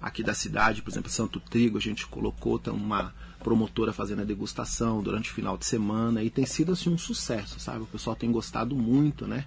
aqui 0.00 0.22
da 0.22 0.34
cidade, 0.34 0.82
por 0.82 0.90
exemplo, 0.90 1.10
Santo 1.10 1.38
Trigo, 1.38 1.78
a 1.78 1.80
gente 1.80 2.06
colocou 2.06 2.58
tem 2.58 2.72
uma 2.72 3.12
promotora 3.44 3.92
fazendo 3.92 4.22
a 4.22 4.24
degustação 4.24 5.02
durante 5.02 5.30
o 5.30 5.34
final 5.34 5.58
de 5.58 5.66
semana 5.66 6.22
e 6.22 6.30
tem 6.30 6.46
sido 6.46 6.72
assim 6.72 6.90
um 6.90 6.98
sucesso, 6.98 7.58
sabe? 7.60 7.82
O 7.82 7.86
pessoal 7.86 8.16
tem 8.16 8.30
gostado 8.32 8.74
muito, 8.74 9.26
né? 9.26 9.44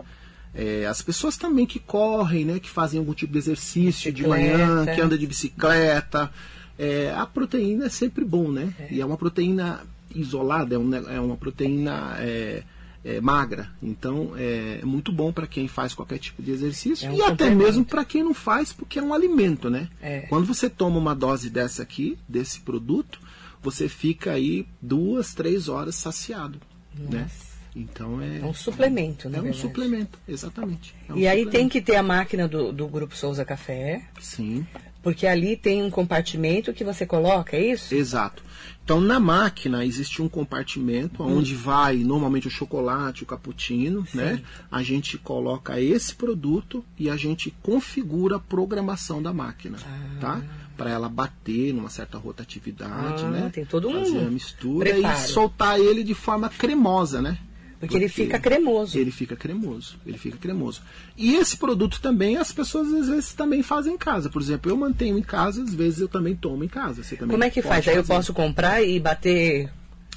É, 0.56 0.86
as 0.86 1.02
pessoas 1.02 1.36
também 1.36 1.66
que 1.66 1.80
correm, 1.80 2.46
né, 2.46 2.60
que 2.60 2.70
fazem 2.70 2.98
algum 2.98 3.14
tipo 3.14 3.34
de 3.34 3.40
exercício 3.40 4.12
de 4.12 4.26
manhã, 4.26 4.58
Bicicleta. 4.58 4.96
que 4.96 5.02
anda 5.02 5.18
de 5.18 5.28
bicicleta, 5.28 6.32
é, 6.80 7.14
a 7.16 7.26
proteína 7.26 7.86
é 7.86 7.90
sempre 7.90 8.24
bom, 8.24 8.50
né? 8.50 8.74
E 8.90 9.02
é 9.02 9.06
uma 9.06 9.18
proteína 9.18 9.82
isolada, 10.14 10.76
é, 10.76 10.78
um 10.78 10.94
é 10.94 11.20
uma 11.20 11.36
proteína 11.36 12.16
é, 12.20 12.64
é, 13.04 13.22
magra. 13.22 13.70
Então 13.84 14.34
é 14.38 14.80
muito 14.84 15.12
bom 15.12 15.32
para 15.32 15.46
quem 15.46 15.68
faz 15.68 15.94
qualquer 15.94 16.20
tipo 16.20 16.42
de 16.42 16.52
exercício 16.52 17.08
É 17.08 17.12
um 17.12 17.16
e 17.16 17.22
até 17.22 17.50
mesmo 17.50 17.84
para 17.86 18.06
quem 18.06 18.24
não 18.24 18.34
faz, 18.34 18.72
porque 18.72 19.00
é 19.00 19.04
um 19.04 19.14
alimento, 19.14 19.70
né? 19.70 19.90
É. 20.02 20.22
Quando 20.22 20.46
você 20.46 20.70
toma 20.70 20.98
uma 20.98 21.16
dose 21.16 21.50
dessa 21.50 21.84
aqui, 21.84 22.18
desse 22.28 22.62
produto, 22.62 23.20
você 23.62 23.88
fica 23.88 24.32
aí 24.32 24.66
duas, 24.82 25.34
três 25.34 25.68
horas 25.70 25.96
saciado, 25.96 26.60
né? 26.98 27.30
Então 27.76 28.22
é, 28.22 28.40
É 28.40 28.46
um 28.46 28.54
suplemento, 28.54 29.30
na 29.30 29.38
é 29.38 29.40
um 29.42 29.44
verdade. 29.44 29.62
suplemento, 29.62 30.20
exatamente. 30.28 30.96
É 31.10 31.14
um 31.14 31.18
E 31.18 31.28
aí 31.28 31.40
suplemento. 31.40 31.52
tem 31.52 31.70
que 31.70 31.82
ter 31.82 31.96
a 31.98 32.04
máquina 32.04 32.48
do, 32.48 32.72
do 32.72 32.88
Grupo 32.88 33.16
Souza 33.18 33.44
Café, 33.44 34.04
Sim. 34.20 34.66
porque 35.04 35.28
ali 35.28 35.58
tem 35.58 35.84
um 35.84 35.90
compartimento 35.90 36.72
que 36.74 36.84
você 36.86 37.06
coloca, 37.06 37.58
é 37.58 37.72
isso? 37.74 37.94
Exato. 37.94 38.44
Então, 38.84 39.02
na 39.02 39.20
máquina 39.20 39.84
existe 39.84 40.22
um 40.22 40.30
compartimento 40.30 41.24
onde 41.24 41.56
vai 41.56 41.98
normalmente 41.98 42.48
o 42.48 42.52
chocolate, 42.52 43.24
o 43.24 43.26
cappuccino, 43.26 44.06
né? 44.14 44.42
A 44.72 44.84
gente 44.84 45.18
coloca 45.18 45.82
esse 45.82 46.14
produto 46.14 46.86
e 46.98 47.10
a 47.10 47.18
gente 47.18 47.50
configura 47.64 48.36
a 48.36 48.40
programação 48.40 49.24
da 49.24 49.34
máquina, 49.34 49.80
tá? 50.22 50.42
Para 50.78 50.92
ela 50.92 51.10
bater 51.10 51.74
numa 51.74 51.90
certa 51.90 52.18
rotatividade, 52.20 53.24
Ah, 53.24 53.30
né? 53.32 53.50
tem 53.52 53.66
todo 53.66 53.90
um 53.90 54.04
Fazer 54.06 54.20
a 54.20 54.30
mistura 54.30 54.90
preparo. 54.92 55.18
e 55.18 55.28
soltar 55.30 55.80
ele 55.80 56.04
de 56.04 56.14
forma 56.14 56.48
cremosa, 56.50 57.22
né? 57.22 57.40
Porque 57.80 57.96
ele 57.98 58.08
fica 58.08 58.40
cremoso. 58.40 58.98
Ele 58.98 59.12
fica 59.12 59.36
cremoso, 59.36 59.98
ele 60.06 60.18
fica 60.18 60.38
cremoso. 60.38 60.82
E 61.18 61.36
esse 61.36 61.58
produto 61.58 62.00
também 62.02 62.38
as 62.38 62.52
pessoas 62.52 62.94
às 62.94 63.08
vezes 63.10 63.34
também 63.34 63.62
fazem 63.62 63.94
em 63.94 63.98
casa. 63.98 64.30
Por 64.30 64.42
exemplo, 64.42 64.72
eu 64.72 64.78
mantenho 64.78 65.18
em 65.18 65.22
casa, 65.22 65.62
às 65.62 65.74
vezes 65.74 66.00
eu 66.02 66.08
também 66.08 66.36
tomo 66.36 66.64
em 66.64 66.68
casa. 66.68 67.04
Você 67.04 67.16
também 67.16 67.32
Como 67.32 67.44
é 67.44 67.50
que 67.50 67.62
faz? 67.62 67.88
Aí 67.88 67.96
eu 67.96 68.04
fazer. 68.04 68.14
posso 68.18 68.34
comprar 68.34 68.82
e 68.82 69.00
bater. 69.00 69.70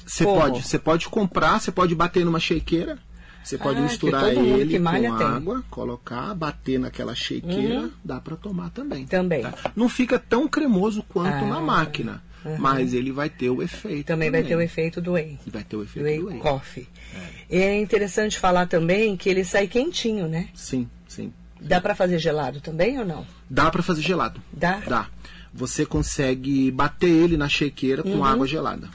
Você 0.05 0.23
pode, 0.23 0.63
você 0.63 0.79
pode 0.79 1.07
comprar, 1.07 1.59
você 1.59 1.71
pode 1.71 1.93
bater 1.93 2.25
numa 2.25 2.39
shakeira, 2.39 2.97
você 3.43 3.57
pode 3.57 3.79
Ah, 3.79 3.83
misturar 3.83 4.31
ele 4.31 4.77
com 4.79 4.91
tem. 5.17 5.27
água, 5.27 5.63
colocar, 5.69 6.33
bater 6.35 6.79
naquela 6.79 7.15
shakeira, 7.15 7.81
Uhum. 7.81 7.91
dá 8.03 8.19
para 8.19 8.35
tomar 8.35 8.69
também. 8.69 9.05
Também. 9.05 9.41
tá? 9.41 9.53
Não 9.75 9.87
fica 9.89 10.19
tão 10.19 10.47
cremoso 10.47 11.03
quanto 11.09 11.45
Ah, 11.45 11.47
na 11.47 11.59
máquina, 11.61 12.21
mas 12.59 12.93
ele 12.93 13.11
vai 13.11 13.29
ter 13.29 13.49
o 13.49 13.61
efeito. 13.61 14.05
Também 14.07 14.29
vai 14.29 14.43
ter 14.43 14.55
o 14.55 14.61
efeito 14.61 15.01
do 15.01 15.13
whey. 15.13 15.39
Vai 15.47 15.63
ter 15.63 15.75
o 15.75 15.79
Do 15.79 15.85
efeito 15.85 16.05
whey 16.05 16.19
do 16.19 16.27
whey. 16.27 16.39
coffee. 16.39 16.87
É. 17.49 17.79
interessante 17.79 18.37
falar 18.37 18.67
também 18.67 19.17
que 19.17 19.27
ele 19.29 19.43
sai 19.43 19.67
quentinho, 19.67 20.27
né? 20.27 20.49
Sim, 20.53 20.87
sim. 21.07 21.33
Dá 21.59 21.81
pra 21.81 21.93
fazer 21.95 22.19
gelado 22.19 22.61
também 22.61 22.99
ou 22.99 23.05
não? 23.05 23.25
Dá 23.49 23.69
para 23.71 23.81
fazer 23.83 24.01
gelado. 24.01 24.41
Dá? 24.53 24.77
Dá. 24.87 25.07
Você 25.53 25.83
consegue 25.85 26.69
bater 26.69 27.09
ele 27.09 27.35
na 27.35 27.49
shakeira 27.49 28.03
com 28.03 28.23
água 28.23 28.45
gelada, 28.45 28.87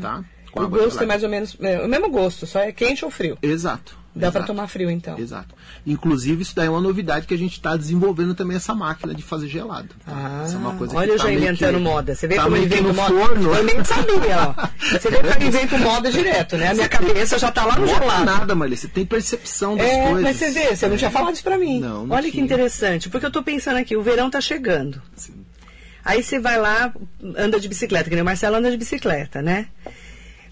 tá? 0.00 0.24
O 0.52 0.66
gosto 0.68 1.02
é 1.02 1.06
mais 1.06 1.22
ou 1.22 1.28
menos 1.28 1.56
é, 1.60 1.80
o 1.80 1.88
mesmo 1.88 2.08
gosto, 2.10 2.46
só 2.46 2.60
é 2.60 2.72
quente 2.72 3.04
ou 3.04 3.10
frio. 3.10 3.36
Exato. 3.42 3.96
Dá 4.16 4.32
para 4.32 4.42
tomar 4.42 4.66
frio, 4.66 4.90
então. 4.90 5.16
Exato. 5.16 5.54
Inclusive, 5.86 6.42
isso 6.42 6.52
daí 6.56 6.66
é 6.66 6.70
uma 6.70 6.80
novidade 6.80 7.24
que 7.24 7.34
a 7.34 7.38
gente 7.38 7.52
está 7.52 7.76
desenvolvendo 7.76 8.34
também 8.34 8.56
essa 8.56 8.74
máquina 8.74 9.14
de 9.14 9.22
fazer 9.22 9.46
gelado. 9.46 9.90
tá? 10.04 10.10
Ah, 10.12 10.42
Essa 10.44 10.54
é 10.56 10.58
uma 10.58 10.74
coisa 10.74 10.96
olha 10.96 11.06
que 11.06 11.12
eu 11.12 11.18
tá 11.18 11.22
já 11.24 11.32
inventando 11.32 11.74
que- 11.76 11.80
moda. 11.82 12.14
Você 12.16 12.26
vê 12.26 12.34
tá 12.34 12.42
como 12.42 12.56
que 12.56 12.62
invento 12.64 12.82
no 12.82 12.94
moda? 12.94 13.14
forno. 13.14 13.54
Eu 13.54 13.62
nem 13.64 13.84
sabia, 13.84 14.54
ó. 14.56 14.66
Você 14.98 15.08
vê 15.10 15.18
que 15.22 15.42
eu 15.44 15.46
invento 15.48 15.78
moda 15.78 16.10
direto, 16.10 16.56
né? 16.56 16.68
A 16.70 16.74
minha 16.74 16.88
cabeça 16.88 17.38
já 17.38 17.52
tá 17.52 17.64
lá 17.64 17.76
no 17.78 17.86
Não 17.86 17.92
é 17.94 17.98
gelado. 17.98 18.24
nada, 18.24 18.54
Marli. 18.56 18.76
Você 18.76 18.88
tem 18.88 19.06
percepção 19.06 19.76
das 19.76 19.86
É, 19.86 20.02
coisas. 20.06 20.22
mas 20.22 20.36
você 20.36 20.50
vê, 20.50 20.74
você 20.74 20.88
não 20.88 20.96
tinha 20.96 21.10
falado 21.10 21.34
isso 21.34 21.44
pra 21.44 21.56
mim. 21.56 21.78
Não, 21.78 22.04
não 22.04 22.16
Olha 22.16 22.24
que 22.24 22.32
tinha. 22.32 22.44
interessante, 22.44 23.08
porque 23.08 23.26
eu 23.26 23.30
tô 23.30 23.42
pensando 23.44 23.76
aqui, 23.76 23.96
o 23.96 24.02
verão 24.02 24.28
tá 24.28 24.40
chegando. 24.40 25.00
Sim. 25.14 25.44
Aí 26.04 26.24
você 26.24 26.40
vai 26.40 26.58
lá, 26.58 26.92
anda 27.36 27.60
de 27.60 27.68
bicicleta, 27.68 28.08
que 28.08 28.16
nem 28.16 28.22
o 28.22 28.24
Marcelo 28.24 28.56
anda 28.56 28.70
de 28.70 28.76
bicicleta, 28.78 29.40
né? 29.42 29.68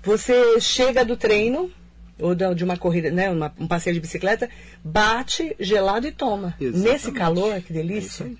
Você 0.06 0.60
chega 0.60 1.04
do 1.04 1.16
treino, 1.16 1.70
ou 2.18 2.34
de 2.34 2.64
uma 2.64 2.76
corrida, 2.76 3.10
né? 3.10 3.28
uma- 3.28 3.52
um 3.58 3.66
passeio 3.66 3.92
de 3.94 4.00
bicicleta, 4.00 4.48
bate 4.84 5.54
gelado 5.58 6.06
e 6.06 6.12
toma. 6.12 6.54
Exatamente. 6.60 6.92
Nesse 6.92 7.12
calor, 7.12 7.60
que 7.60 7.72
É 7.72 7.76
delícia. 7.76 8.24
aí. 8.26 8.38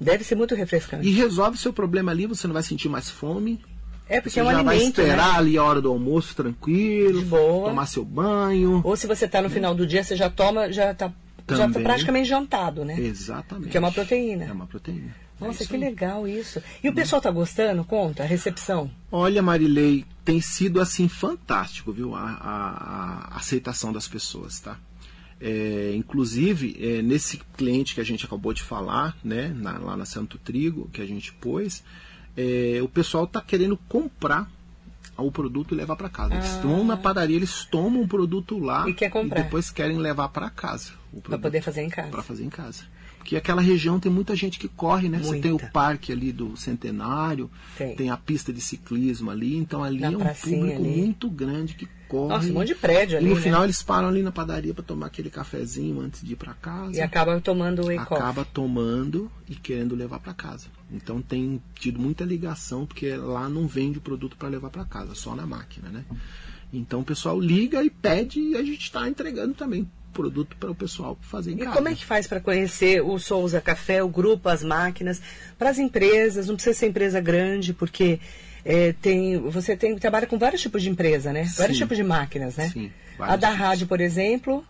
Deve 0.00 0.24
ser 0.24 0.34
muito 0.34 0.54
refrescante. 0.54 1.06
E 1.06 1.12
resolve 1.12 1.56
seu 1.58 1.72
problema 1.72 2.10
ali, 2.10 2.26
você 2.26 2.46
não 2.48 2.54
vai 2.54 2.62
sentir 2.62 2.88
mais 2.88 3.08
fome. 3.10 3.60
é 4.08 4.20
porque 4.20 4.30
Você 4.30 4.40
é 4.40 4.42
um 4.42 4.46
já 4.50 4.62
vai 4.62 4.74
alimento, 4.76 5.00
esperar 5.00 5.32
né? 5.34 5.38
ali 5.38 5.56
a 5.56 5.62
hora 5.64 5.80
do 5.80 5.88
almoço 5.90 6.34
tranquilo, 6.34 7.20
De 7.20 7.24
boa. 7.26 7.68
tomar 7.70 7.86
seu 7.86 8.04
banho. 8.04 8.80
Ou 8.84 8.96
se 8.96 9.06
você 9.06 9.26
tá 9.28 9.40
no 9.40 9.48
final 9.48 9.74
do 9.74 9.86
dia, 9.86 10.02
você 10.04 10.16
já 10.16 10.28
toma, 10.28 10.70
já 10.72 10.92
tá, 10.92 11.10
já 11.48 11.68
tá 11.70 11.80
praticamente 11.80 12.28
jantado, 12.28 12.84
né? 12.84 12.98
Exatamente. 12.98 13.68
Que 13.70 13.76
é 13.76 13.80
uma 13.80 13.92
proteína. 13.92 14.44
É 14.44 14.52
uma 14.52 14.66
proteína. 14.66 15.14
É 15.40 15.44
Nossa, 15.46 15.62
isso 15.62 15.70
que 15.70 15.76
legal 15.78 16.26
isso. 16.28 16.60
E 16.84 16.88
o 16.88 16.92
pessoal 16.94 17.22
tá 17.22 17.30
gostando? 17.30 17.84
Conta, 17.84 18.22
a 18.22 18.26
recepção. 18.26 18.90
Olha, 19.10 19.40
Marilei, 19.40 20.04
tem 20.24 20.40
sido 20.40 20.80
assim 20.80 21.08
fantástico, 21.08 21.92
viu? 21.92 22.14
A, 22.14 22.20
a- 22.20 23.28
a 23.32 23.36
aceitação 23.36 23.92
das 23.92 24.06
pessoas, 24.06 24.60
tá? 24.60 24.76
É, 25.40 25.92
inclusive, 25.96 26.76
é, 26.80 27.02
nesse 27.02 27.38
cliente 27.56 27.94
que 27.94 28.00
a 28.00 28.04
gente 28.04 28.24
acabou 28.24 28.52
de 28.52 28.62
falar, 28.62 29.16
né, 29.24 29.48
na- 29.48 29.78
lá 29.78 29.96
na 29.96 30.04
Santo 30.04 30.38
Trigo, 30.38 30.88
que 30.92 31.02
a 31.02 31.06
gente 31.06 31.32
pôs, 31.32 31.82
é, 32.36 32.78
o 32.82 32.88
pessoal 32.88 33.24
está 33.24 33.40
querendo 33.40 33.76
comprar 33.88 34.48
o 35.16 35.30
produto 35.30 35.74
e 35.74 35.76
levar 35.76 35.96
para 35.96 36.08
casa. 36.08 36.34
Eles 36.34 36.54
vão 36.62 36.84
na 36.84 36.96
padaria, 36.96 37.36
eles 37.36 37.64
tomam 37.64 38.02
o 38.02 38.08
produto 38.08 38.58
lá 38.58 38.84
Ah. 38.84 38.88
E 38.88 38.94
quer 38.94 39.10
comprar. 39.10 39.42
depois 39.42 39.70
querem 39.70 39.98
levar 39.98 40.28
para 40.28 40.48
casa. 40.48 40.92
produto 41.10 41.42
poder 41.42 41.60
fazer 41.62 41.82
em 41.82 41.90
casa. 41.90 42.08
para 42.10 42.22
fazer 42.22 42.44
em 42.44 42.48
casa. 42.48 42.84
Porque 43.22 43.36
aquela 43.36 43.62
região 43.62 44.00
tem 44.00 44.10
muita 44.10 44.34
gente 44.34 44.58
que 44.58 44.66
corre, 44.66 45.08
né? 45.08 45.18
Você 45.18 45.38
tem 45.38 45.52
o 45.52 45.54
Muita. 45.54 45.68
parque 45.68 46.10
ali 46.10 46.32
do 46.32 46.56
Centenário, 46.56 47.48
Tem. 47.78 48.10
a 48.10 48.16
pista 48.16 48.52
de 48.52 48.60
ciclismo 48.60 49.30
ali, 49.30 49.56
então 49.56 49.84
ali 49.84 50.00
Na 50.00 50.08
é 50.08 50.10
um 50.10 50.18
público 50.18 50.64
ali. 50.64 50.96
muito 50.96 51.30
grande 51.30 51.74
que 51.74 51.86
corre. 52.08 52.34
Nossa, 52.34 52.48
um 52.50 52.54
monte 52.54 52.66
de 52.66 52.74
prédio 52.74 53.16
ali, 53.16 53.26
E 53.26 53.28
no 53.28 53.36
né? 53.36 53.40
final 53.40 53.62
eles 53.62 53.80
param 53.80 54.08
ali 54.08 54.24
na 54.24 54.32
padaria 54.32 54.74
para 54.74 54.82
tomar 54.82 55.06
aquele 55.06 55.30
cafezinho 55.30 56.00
antes 56.00 56.20
de 56.20 56.32
ir 56.32 56.36
para 56.36 56.52
casa. 56.54 56.96
E 56.96 57.00
acaba 57.00 57.40
tomando 57.40 57.78
o 57.82 57.84
coffee. 57.84 57.96
acaba 57.96 58.44
tomando 58.44 59.30
e 59.48 59.54
querendo 59.54 59.94
levar 59.94 60.18
para 60.18 60.34
casa. 60.34 60.66
Então 60.90 61.22
tem 61.22 61.62
tido 61.76 62.00
muita 62.00 62.24
ligação 62.24 62.84
porque 62.84 63.14
lá 63.14 63.48
não 63.48 63.68
vende 63.68 63.98
o 63.98 64.02
produto 64.02 64.36
para 64.36 64.48
levar 64.48 64.68
para 64.70 64.84
casa, 64.84 65.14
só 65.14 65.36
na 65.36 65.46
máquina, 65.46 65.88
né? 65.90 66.04
Então 66.72 67.00
o 67.00 67.04
pessoal 67.04 67.38
liga 67.38 67.84
e 67.84 67.88
pede 67.88 68.40
e 68.40 68.56
a 68.56 68.64
gente 68.64 68.82
está 68.82 69.08
entregando 69.08 69.54
também 69.54 69.88
produto 70.12 70.56
para 70.56 70.70
o 70.70 70.74
pessoal 70.74 71.18
fazer 71.22 71.52
em 71.52 71.56
E 71.56 71.58
casa. 71.64 71.76
como 71.76 71.88
é 71.88 71.94
que 71.94 72.04
faz 72.04 72.26
para 72.26 72.40
conhecer 72.40 73.02
o 73.02 73.18
Souza 73.18 73.60
Café, 73.60 74.02
o 74.02 74.08
grupo, 74.08 74.48
as 74.48 74.62
máquinas, 74.62 75.20
para 75.58 75.70
as 75.70 75.78
empresas? 75.78 76.46
Não 76.46 76.54
precisa 76.54 76.76
ser 76.78 76.88
empresa 76.88 77.20
grande, 77.20 77.72
porque 77.72 78.20
é, 78.64 78.92
tem, 79.00 79.38
você 79.38 79.76
tem, 79.76 79.96
trabalha 79.98 80.26
com 80.26 80.38
vários 80.38 80.60
tipos 80.60 80.82
de 80.82 80.90
empresa, 80.90 81.32
né? 81.32 81.44
Vários 81.56 81.78
Sim. 81.78 81.84
tipos 81.84 81.96
de 81.96 82.04
máquinas, 82.04 82.56
né? 82.56 82.68
Sim, 82.70 82.92
A 83.14 83.18
vários 83.18 83.40
da 83.40 83.48
tipos. 83.48 83.60
rádio, 83.66 83.86
por 83.88 84.00
exemplo, 84.00 84.64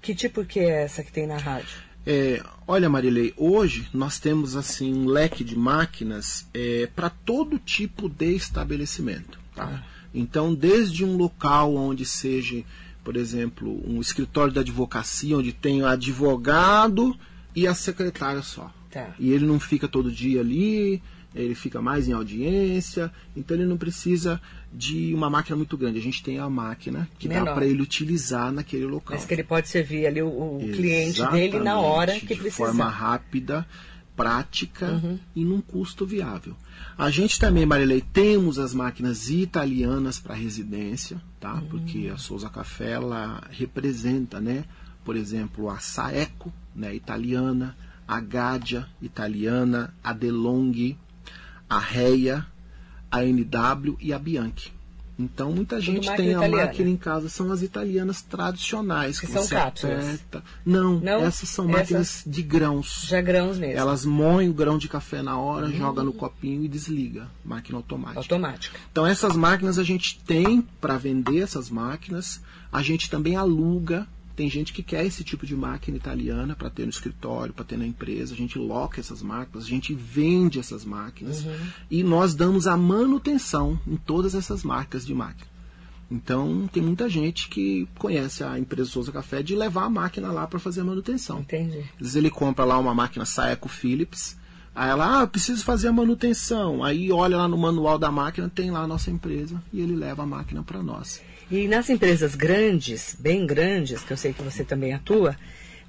que 0.00 0.14
tipo 0.14 0.44
que 0.44 0.60
é 0.60 0.84
essa 0.84 1.02
que 1.02 1.12
tem 1.12 1.26
na 1.26 1.36
rádio? 1.36 1.84
É, 2.08 2.40
olha, 2.68 2.88
Marilei, 2.88 3.34
hoje 3.36 3.88
nós 3.92 4.20
temos 4.20 4.54
assim 4.54 4.94
um 4.94 5.06
leque 5.06 5.42
de 5.42 5.58
máquinas 5.58 6.46
para 6.94 7.10
todo 7.10 7.58
tipo 7.58 8.08
de 8.08 8.32
estabelecimento. 8.36 9.38
Tá? 9.56 9.82
Então, 10.14 10.54
desde 10.54 11.04
um 11.04 11.16
local 11.16 11.74
onde 11.74 12.04
seja, 12.04 12.62
por 13.06 13.16
exemplo, 13.16 13.80
um 13.88 14.00
escritório 14.00 14.52
de 14.52 14.58
advocacia, 14.58 15.38
onde 15.38 15.52
tem 15.52 15.80
o 15.80 15.86
advogado 15.86 17.16
e 17.54 17.64
a 17.64 17.72
secretária 17.72 18.42
só. 18.42 18.68
Tá. 18.90 19.14
E 19.16 19.30
ele 19.30 19.46
não 19.46 19.60
fica 19.60 19.86
todo 19.86 20.10
dia 20.10 20.40
ali, 20.40 21.00
ele 21.32 21.54
fica 21.54 21.80
mais 21.80 22.08
em 22.08 22.12
audiência, 22.12 23.12
então 23.36 23.56
ele 23.56 23.64
não 23.64 23.76
precisa 23.76 24.40
de 24.72 25.14
uma 25.14 25.30
máquina 25.30 25.56
muito 25.56 25.76
grande. 25.76 26.00
A 26.00 26.02
gente 26.02 26.20
tem 26.20 26.40
a 26.40 26.50
máquina 26.50 27.08
que 27.16 27.28
dá 27.28 27.36
Menor. 27.36 27.54
para 27.54 27.64
ele 27.66 27.80
utilizar 27.80 28.50
naquele 28.50 28.86
local. 28.86 29.16
Mas 29.16 29.24
que 29.24 29.34
ele 29.34 29.44
pode 29.44 29.68
servir 29.68 30.04
ali 30.04 30.20
o, 30.20 30.26
o 30.26 30.68
cliente 30.74 31.24
dele 31.30 31.60
na 31.60 31.78
hora 31.78 32.12
que 32.18 32.26
de 32.26 32.34
precisar. 32.34 32.56
forma 32.56 32.88
rápida, 32.88 33.64
prática 34.16 34.92
Uhum. 34.92 35.18
e 35.34 35.44
num 35.44 35.60
custo 35.60 36.06
viável. 36.06 36.56
A 36.96 37.10
gente 37.10 37.38
também, 37.38 37.66
Marilei, 37.66 38.00
temos 38.00 38.58
as 38.58 38.72
máquinas 38.72 39.28
italianas 39.30 40.18
para 40.18 40.34
residência, 40.34 41.20
tá? 41.38 41.54
Uhum. 41.54 41.68
Porque 41.68 42.10
a 42.12 42.16
Souza 42.16 42.48
Café 42.48 42.92
ela 42.92 43.42
representa, 43.50 44.40
né? 44.40 44.64
Por 45.04 45.14
exemplo, 45.16 45.70
a 45.70 45.78
Saeco, 45.78 46.52
né? 46.74 46.94
Italiana, 46.94 47.76
a 48.08 48.20
Gadia 48.20 48.86
italiana, 49.02 49.92
a 50.02 50.12
DeLonghi, 50.12 50.96
a 51.68 51.78
Reia, 51.78 52.46
a 53.10 53.22
NW 53.22 53.96
e 54.00 54.12
a 54.12 54.18
Bianchi. 54.18 54.72
Então 55.18 55.50
muita 55.50 55.80
gente 55.80 56.06
tem 56.14 56.28
a 56.28 56.32
italiana. 56.32 56.56
máquina 56.66 56.90
em 56.90 56.96
casa, 56.96 57.28
são 57.30 57.50
as 57.50 57.62
italianas 57.62 58.20
tradicionais. 58.20 59.18
Que 59.18 59.26
que 59.26 59.32
são 59.32 59.46
cápsulas. 59.46 60.20
Não, 60.64 61.00
Não? 61.00 61.20
essas 61.24 61.48
são 61.48 61.64
Essas- 61.70 61.80
máquinas 61.80 62.22
de 62.26 62.42
grãos. 62.42 63.06
Já 63.08 63.20
grãos 63.22 63.56
mesmo. 63.58 63.78
Elas 63.78 64.04
moem 64.04 64.48
o 64.50 64.52
grão 64.52 64.76
de 64.76 64.88
café 64.88 65.22
na 65.22 65.38
hora, 65.38 65.66
Uhum. 65.66 65.72
joga 65.72 66.02
no 66.02 66.12
copinho 66.12 66.64
e 66.64 66.68
desliga. 66.68 67.28
Máquina 67.44 67.78
automática. 67.78 68.20
Automática. 68.20 68.78
Então 68.92 69.06
essas 69.06 69.34
máquinas 69.36 69.78
a 69.78 69.82
gente 69.82 70.20
tem 70.24 70.60
para 70.80 70.98
vender 70.98 71.40
essas 71.40 71.70
máquinas. 71.70 72.40
A 72.70 72.82
gente 72.82 73.08
também 73.08 73.36
aluga. 73.36 74.06
Tem 74.36 74.50
gente 74.50 74.72
que 74.74 74.82
quer 74.82 75.04
esse 75.06 75.24
tipo 75.24 75.46
de 75.46 75.56
máquina 75.56 75.96
italiana 75.96 76.54
para 76.54 76.68
ter 76.68 76.84
no 76.84 76.90
escritório, 76.90 77.54
para 77.54 77.64
ter 77.64 77.78
na 77.78 77.86
empresa. 77.86 78.34
A 78.34 78.36
gente 78.36 78.58
loca 78.58 79.00
essas 79.00 79.22
máquinas, 79.22 79.64
a 79.64 79.68
gente 79.68 79.94
vende 79.94 80.58
essas 80.58 80.84
máquinas 80.84 81.42
Uhum. 81.42 81.56
e 81.90 82.02
nós 82.04 82.34
damos 82.34 82.66
a 82.66 82.76
manutenção 82.76 83.80
em 83.86 83.96
todas 83.96 84.34
essas 84.34 84.62
marcas 84.62 85.06
de 85.06 85.14
máquina. 85.14 85.48
Então 86.10 86.68
tem 86.72 86.82
muita 86.82 87.08
gente 87.08 87.48
que 87.48 87.88
conhece 87.98 88.44
a 88.44 88.58
empresa 88.58 88.90
Souza 88.90 89.10
Café 89.10 89.42
de 89.42 89.56
levar 89.56 89.84
a 89.84 89.90
máquina 89.90 90.30
lá 90.30 90.46
para 90.46 90.58
fazer 90.58 90.82
a 90.82 90.84
manutenção. 90.84 91.40
Entendi. 91.40 91.78
Às 91.94 91.98
vezes 92.00 92.16
ele 92.16 92.30
compra 92.30 92.64
lá 92.64 92.78
uma 92.78 92.94
máquina 92.94 93.24
Saeco 93.24 93.68
Philips. 93.68 94.36
Aí 94.74 94.90
ela, 94.90 95.18
ah, 95.18 95.22
eu 95.22 95.28
preciso 95.28 95.64
fazer 95.64 95.88
a 95.88 95.92
manutenção. 95.92 96.84
Aí 96.84 97.10
olha 97.10 97.38
lá 97.38 97.48
no 97.48 97.56
manual 97.56 97.98
da 97.98 98.12
máquina, 98.12 98.48
tem 98.48 98.70
lá 98.70 98.80
a 98.82 98.86
nossa 98.86 99.10
empresa 99.10 99.60
e 99.72 99.80
ele 99.80 99.96
leva 99.96 100.22
a 100.22 100.26
máquina 100.26 100.62
para 100.62 100.82
nós. 100.82 101.22
E 101.50 101.68
nas 101.68 101.88
empresas 101.90 102.34
grandes, 102.34 103.16
bem 103.18 103.46
grandes, 103.46 104.02
que 104.02 104.12
eu 104.12 104.16
sei 104.16 104.32
que 104.32 104.42
você 104.42 104.64
também 104.64 104.92
atua, 104.92 105.36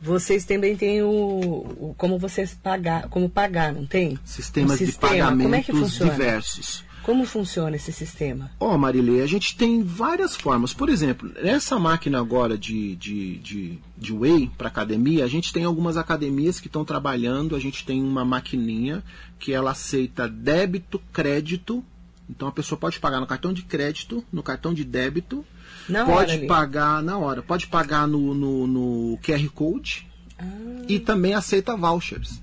vocês 0.02 0.46
também 0.46 0.76
têm 0.78 1.02
o, 1.02 1.08
o- 1.10 1.96
como 1.98 2.20
vocês 2.20 2.54
pagar, 2.54 3.08
como 3.10 3.28
pagar, 3.30 3.74
não 3.74 3.86
tem? 3.86 4.20
Sistemas 4.24 4.74
Um 4.74 4.78
de 4.78 4.86
sistema. 4.92 5.12
pagamentos 5.14 5.44
Como 5.44 5.56
é 5.56 5.62
que 5.64 5.72
funciona? 5.72 6.12
diversos. 6.12 6.86
Como 7.02 7.26
funciona 7.26 7.76
esse 7.78 7.92
sistema? 7.94 8.52
Ó, 8.60 8.78
Marilê, 8.78 9.22
a 9.22 9.26
gente 9.26 9.56
tem 9.56 9.82
várias 9.82 10.36
formas. 10.36 10.74
Por 10.74 10.90
exemplo, 10.90 11.32
essa 11.38 11.80
máquina 11.80 12.20
agora 12.20 12.58
de, 12.58 12.98
de, 12.98 13.38
de, 13.38 13.80
de 13.98 14.14
whey 14.14 14.52
para 14.58 14.68
academia, 14.68 15.24
a 15.24 15.28
gente 15.28 15.54
tem 15.54 15.64
algumas 15.64 15.96
academias 15.96 16.60
que 16.60 16.68
estão 16.68 16.84
trabalhando. 16.84 17.56
A 17.56 17.60
gente 17.60 17.86
tem 17.86 18.04
uma 18.04 18.26
maquininha 18.26 19.02
que 19.40 19.54
ela 19.54 19.72
aceita 19.72 20.28
débito, 20.28 21.02
crédito. 21.14 21.82
Então 22.30 22.48
a 22.48 22.52
pessoa 22.52 22.78
pode 22.78 23.00
pagar 23.00 23.20
no 23.20 23.28
cartão 23.28 23.54
de 23.54 23.62
crédito, 23.64 24.24
no 24.32 24.44
cartão 24.44 24.74
de 24.74 24.84
débito. 24.84 25.46
Na 25.88 26.04
hora 26.04 26.14
pode 26.14 26.32
ali. 26.34 26.48
pagar 26.48 27.02
na 27.02 27.18
hora. 27.18 27.42
Pode 27.42 27.68
pagar 27.68 28.08
no, 28.08 28.34
no, 28.34 28.68
no 28.68 29.20
QR 29.24 29.48
Code. 29.50 30.06
Ah. 30.38 30.44
E 30.88 31.00
também 31.00 31.34
aceita 31.34 31.76
vouchers. 31.78 32.42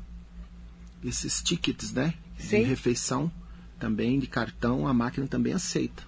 Esses 1.04 1.42
tickets, 1.42 1.92
né? 1.92 2.14
Sim. 2.38 2.60
De 2.62 2.68
refeição 2.68 3.30
também, 3.78 4.18
de 4.18 4.26
cartão, 4.26 4.86
a 4.86 4.94
máquina 4.94 5.26
também 5.26 5.52
aceita. 5.52 6.02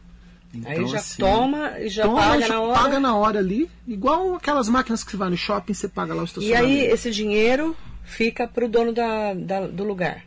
Aí 0.65 0.87
já 0.87 0.99
assim, 0.99 1.19
toma 1.21 1.79
e 1.81 1.89
já 1.91 2.05
toma, 2.05 2.19
paga 2.21 2.41
já 2.41 2.49
na 2.49 2.61
hora. 2.63 2.79
Paga 2.79 3.01
na 3.01 3.15
hora 3.17 3.39
ali, 3.41 3.69
igual 3.87 4.35
aquelas 4.37 4.69
máquinas 4.71 5.05
que 5.05 5.11
você 5.11 5.17
vai 5.19 5.29
no 5.29 5.37
shopping, 5.37 5.75
você 5.75 5.87
paga 5.87 6.15
lá 6.15 6.23
o 6.23 6.25
E 6.25 6.29
estacionamento. 6.29 6.67
aí 6.67 6.79
esse 6.87 7.11
dinheiro 7.11 7.77
fica 8.05 8.49
para 8.49 8.65
o 8.65 8.69
dono 8.69 8.93
da, 8.95 9.35
da- 9.35 9.67
do 9.67 9.85
lugar. 9.85 10.25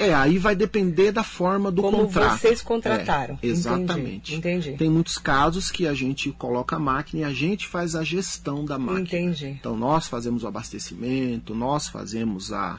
É, 0.00 0.14
aí 0.14 0.38
vai 0.38 0.56
depender 0.56 1.12
da 1.12 1.22
forma 1.22 1.70
do 1.70 1.82
Como 1.82 1.98
contrato. 1.98 2.38
vocês 2.40 2.62
contrataram. 2.62 3.38
É, 3.42 3.46
exatamente. 3.46 4.34
Entendi, 4.34 4.58
entendi. 4.60 4.78
Tem 4.78 4.88
muitos 4.90 5.18
casos 5.18 5.70
que 5.70 5.86
a 5.86 5.94
gente 5.94 6.30
coloca 6.32 6.76
a 6.76 6.78
máquina 6.78 7.22
e 7.22 7.24
a 7.24 7.32
gente 7.32 7.66
faz 7.66 7.94
a 7.94 8.02
gestão 8.02 8.64
da 8.64 8.78
máquina. 8.78 9.00
Entendi. 9.00 9.46
Então 9.60 9.76
nós 9.76 10.08
fazemos 10.08 10.42
o 10.42 10.46
abastecimento, 10.48 11.54
nós 11.54 11.88
fazemos 11.88 12.52
a, 12.52 12.78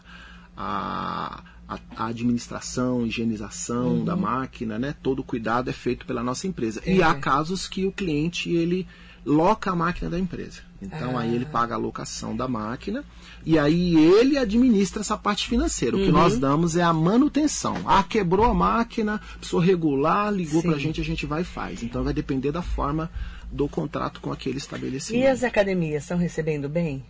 a, 0.57 1.43
a- 1.67 1.79
administração, 2.07 3.05
higienização 3.05 3.97
Uhum. 3.97 4.05
da 4.05 4.15
máquina, 4.15 4.77
né? 4.79 4.95
Todo 5.01 5.19
o 5.19 5.23
cuidado 5.23 5.69
é 5.69 5.73
feito 5.73 6.05
pela 6.05 6.23
nossa 6.23 6.47
empresa. 6.47 6.81
E 6.85 7.01
há 7.01 7.13
casos 7.15 7.67
que 7.67 7.85
o 7.85 7.91
cliente 7.91 8.49
ele 8.51 8.87
loca 9.25 9.71
a 9.71 9.75
máquina 9.75 10.09
da 10.09 10.19
empresa. 10.19 10.61
Então 10.81 11.15
Ah. 11.17 11.21
aí 11.21 11.35
ele 11.35 11.45
paga 11.45 11.75
a 11.75 11.77
locação 11.77 12.35
da 12.35 12.47
máquina 12.47 13.03
e 13.45 13.57
aí 13.59 13.95
ele 13.95 14.37
administra 14.37 15.01
essa 15.01 15.15
parte 15.15 15.47
financeira. 15.47 15.95
O 15.95 15.99
que 15.99 16.11
nós 16.11 16.37
damos 16.39 16.75
é 16.75 16.81
a 16.81 16.91
manutenção. 16.91 17.75
Ah, 17.85 18.03
quebrou 18.03 18.45
a 18.45 18.53
máquina, 18.53 19.21
precisou 19.37 19.59
regular, 19.59 20.31
ligou 20.33 20.61
Sim. 20.61 20.69
pra 20.69 20.77
gente, 20.79 20.99
a 20.99 21.03
gente 21.03 21.25
vai 21.25 21.41
e 21.41 21.45
faz. 21.45 21.83
Então 21.83 22.03
vai 22.03 22.13
depender 22.13 22.51
da 22.51 22.63
forma 22.63 23.11
do 23.51 23.67
contrato 23.67 24.21
com 24.21 24.31
aquele 24.31 24.57
estabelecimento. 24.57 25.21
E 25.23 25.27
as 25.27 25.43
academias 25.43 26.03
estão 26.03 26.17
recebendo 26.17 26.67
bem? 26.67 27.03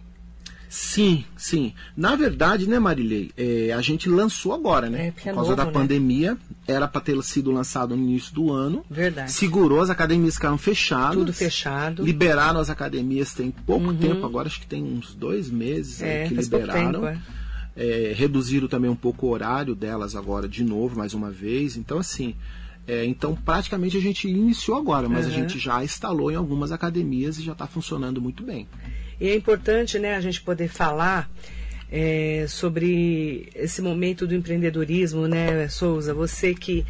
Sim, 0.73 1.25
sim. 1.35 1.73
Na 1.97 2.15
verdade, 2.15 2.65
né, 2.65 2.79
Marilei, 2.79 3.29
é, 3.35 3.73
a 3.73 3.81
gente 3.81 4.07
lançou 4.07 4.53
agora, 4.53 4.89
né? 4.89 5.03
É, 5.03 5.07
é 5.07 5.11
Por 5.11 5.23
causa 5.25 5.39
novo, 5.41 5.55
da 5.57 5.65
né? 5.65 5.71
pandemia, 5.71 6.37
era 6.65 6.87
para 6.87 7.01
ter 7.01 7.21
sido 7.23 7.51
lançado 7.51 7.93
no 7.93 8.01
início 8.01 8.33
do 8.33 8.53
ano. 8.53 8.85
Verdade. 8.89 9.33
Segurou, 9.33 9.81
as 9.81 9.89
academias 9.89 10.35
ficaram 10.35 10.57
fechadas. 10.57 11.17
Tudo 11.17 11.33
fechado. 11.33 11.99
Uhum. 11.99 12.05
Liberaram 12.05 12.57
as 12.61 12.69
academias 12.69 13.33
tem 13.33 13.51
pouco 13.51 13.93
tempo, 13.93 14.25
agora 14.25 14.47
acho 14.47 14.61
que 14.61 14.65
tem 14.65 14.81
uns 14.81 15.13
dois 15.13 15.49
meses 15.51 16.01
É, 16.01 16.23
é, 16.23 16.27
que 16.29 16.33
liberaram. 16.35 17.01
tempo, 17.01 17.19
É, 17.75 18.13
reduziram 18.15 18.69
também 18.69 18.89
um 18.89 18.95
pouco 18.95 19.27
o 19.27 19.29
horário 19.29 19.75
delas 19.75 20.15
agora 20.15 20.47
de 20.47 20.63
novo, 20.63 20.97
mais 20.97 21.13
uma 21.13 21.29
vez. 21.29 21.75
Então, 21.75 21.97
assim, 21.99 22.33
é, 22.87 23.03
então 23.05 23.35
praticamente 23.35 23.97
a 23.97 24.01
gente 24.01 24.25
iniciou 24.29 24.77
agora, 24.77 25.09
mas 25.09 25.25
a 25.25 25.29
Uhum. 25.29 25.35
gente 25.35 25.59
já 25.59 25.83
instalou 25.83 26.31
em 26.31 26.35
algumas 26.35 26.71
academias 26.71 27.37
e 27.39 27.43
já 27.43 27.51
está 27.51 27.67
funcionando 27.67 28.21
muito 28.21 28.41
bem. 28.41 28.69
E 29.21 29.29
é 29.29 29.35
importante, 29.35 29.99
né, 29.99 30.15
a 30.15 30.19
gente 30.19 30.41
poder 30.41 30.67
falar 30.67 31.29
é, 31.91 32.47
sobre 32.49 33.49
esse 33.53 33.79
momento 33.79 34.25
do 34.25 34.33
empreendedorismo, 34.33 35.27
né, 35.27 35.69
Souza? 35.69 36.11
Você 36.11 36.55
que 36.55 36.83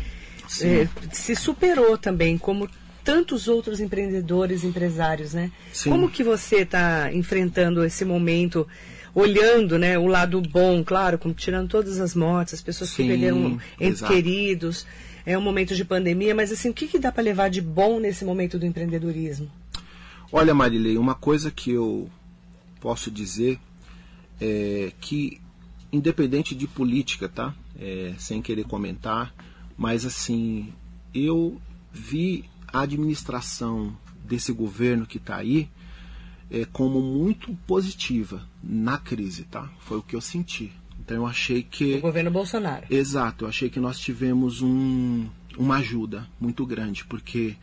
é, 0.61 0.87
se 1.11 1.35
superou 1.35 1.97
também, 1.97 2.37
como 2.37 2.69
tantos 3.03 3.49
outros 3.49 3.81
empreendedores, 3.81 4.63
empresários, 4.63 5.33
né? 5.33 5.51
Sim. 5.73 5.89
Como 5.89 6.09
que 6.09 6.23
você 6.23 6.59
está 6.59 7.11
enfrentando 7.11 7.83
esse 7.83 8.05
momento, 8.05 8.65
olhando, 9.13 9.77
né, 9.77 9.99
o 9.99 10.07
lado 10.07 10.39
bom, 10.41 10.85
claro, 10.85 11.19
como 11.19 11.33
tirando 11.33 11.67
todas 11.67 11.99
as 11.99 12.15
mortes, 12.15 12.53
as 12.53 12.61
pessoas 12.61 12.91
que 12.91 13.03
Sim, 13.03 13.09
perderam 13.09 13.59
entes 13.77 14.01
queridos, 14.01 14.87
é 15.25 15.37
um 15.37 15.41
momento 15.41 15.75
de 15.75 15.83
pandemia, 15.83 16.33
mas 16.33 16.49
assim, 16.49 16.69
o 16.69 16.73
que, 16.73 16.87
que 16.87 16.97
dá 16.97 17.11
para 17.11 17.23
levar 17.23 17.49
de 17.49 17.59
bom 17.59 17.99
nesse 17.99 18.23
momento 18.23 18.57
do 18.57 18.65
empreendedorismo? 18.65 19.51
Olha, 20.31 20.53
Marilei, 20.53 20.97
uma 20.97 21.13
coisa 21.13 21.51
que 21.51 21.71
eu 21.71 22.09
posso 22.81 23.09
dizer 23.11 23.59
é 24.41 24.91
que, 24.99 25.39
independente 25.93 26.55
de 26.55 26.67
política, 26.67 27.29
tá? 27.29 27.53
É, 27.79 28.13
sem 28.17 28.41
querer 28.41 28.65
comentar, 28.65 29.33
mas 29.77 30.05
assim, 30.05 30.73
eu 31.13 31.61
vi 31.93 32.45
a 32.67 32.81
administração 32.81 33.95
desse 34.25 34.51
governo 34.51 35.05
que 35.05 35.17
está 35.17 35.37
aí 35.37 35.69
é, 36.49 36.65
como 36.65 37.01
muito 37.01 37.53
positiva 37.65 38.45
na 38.61 38.97
crise, 38.97 39.43
tá? 39.43 39.69
Foi 39.79 39.99
o 39.99 40.01
que 40.01 40.15
eu 40.15 40.21
senti. 40.21 40.71
Então 40.99 41.17
eu 41.17 41.25
achei 41.25 41.63
que. 41.63 41.95
O 41.95 42.01
governo 42.01 42.31
Bolsonaro. 42.31 42.85
Exato, 42.89 43.45
eu 43.45 43.49
achei 43.49 43.69
que 43.69 43.79
nós 43.79 43.99
tivemos 43.99 44.61
um, 44.61 45.27
uma 45.57 45.77
ajuda 45.77 46.27
muito 46.39 46.65
grande, 46.65 47.05
porque 47.05 47.55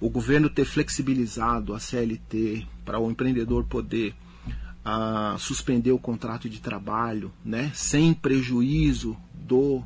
o 0.00 0.08
governo 0.08 0.50
ter 0.50 0.64
flexibilizado 0.64 1.74
a 1.74 1.80
CLT 1.80 2.66
para 2.84 2.98
o 2.98 3.10
empreendedor 3.10 3.64
poder 3.64 4.14
ah, 4.84 5.36
suspender 5.38 5.92
o 5.92 5.98
contrato 5.98 6.48
de 6.48 6.60
trabalho, 6.60 7.32
né, 7.44 7.70
sem 7.74 8.12
prejuízo 8.12 9.16
do, 9.34 9.82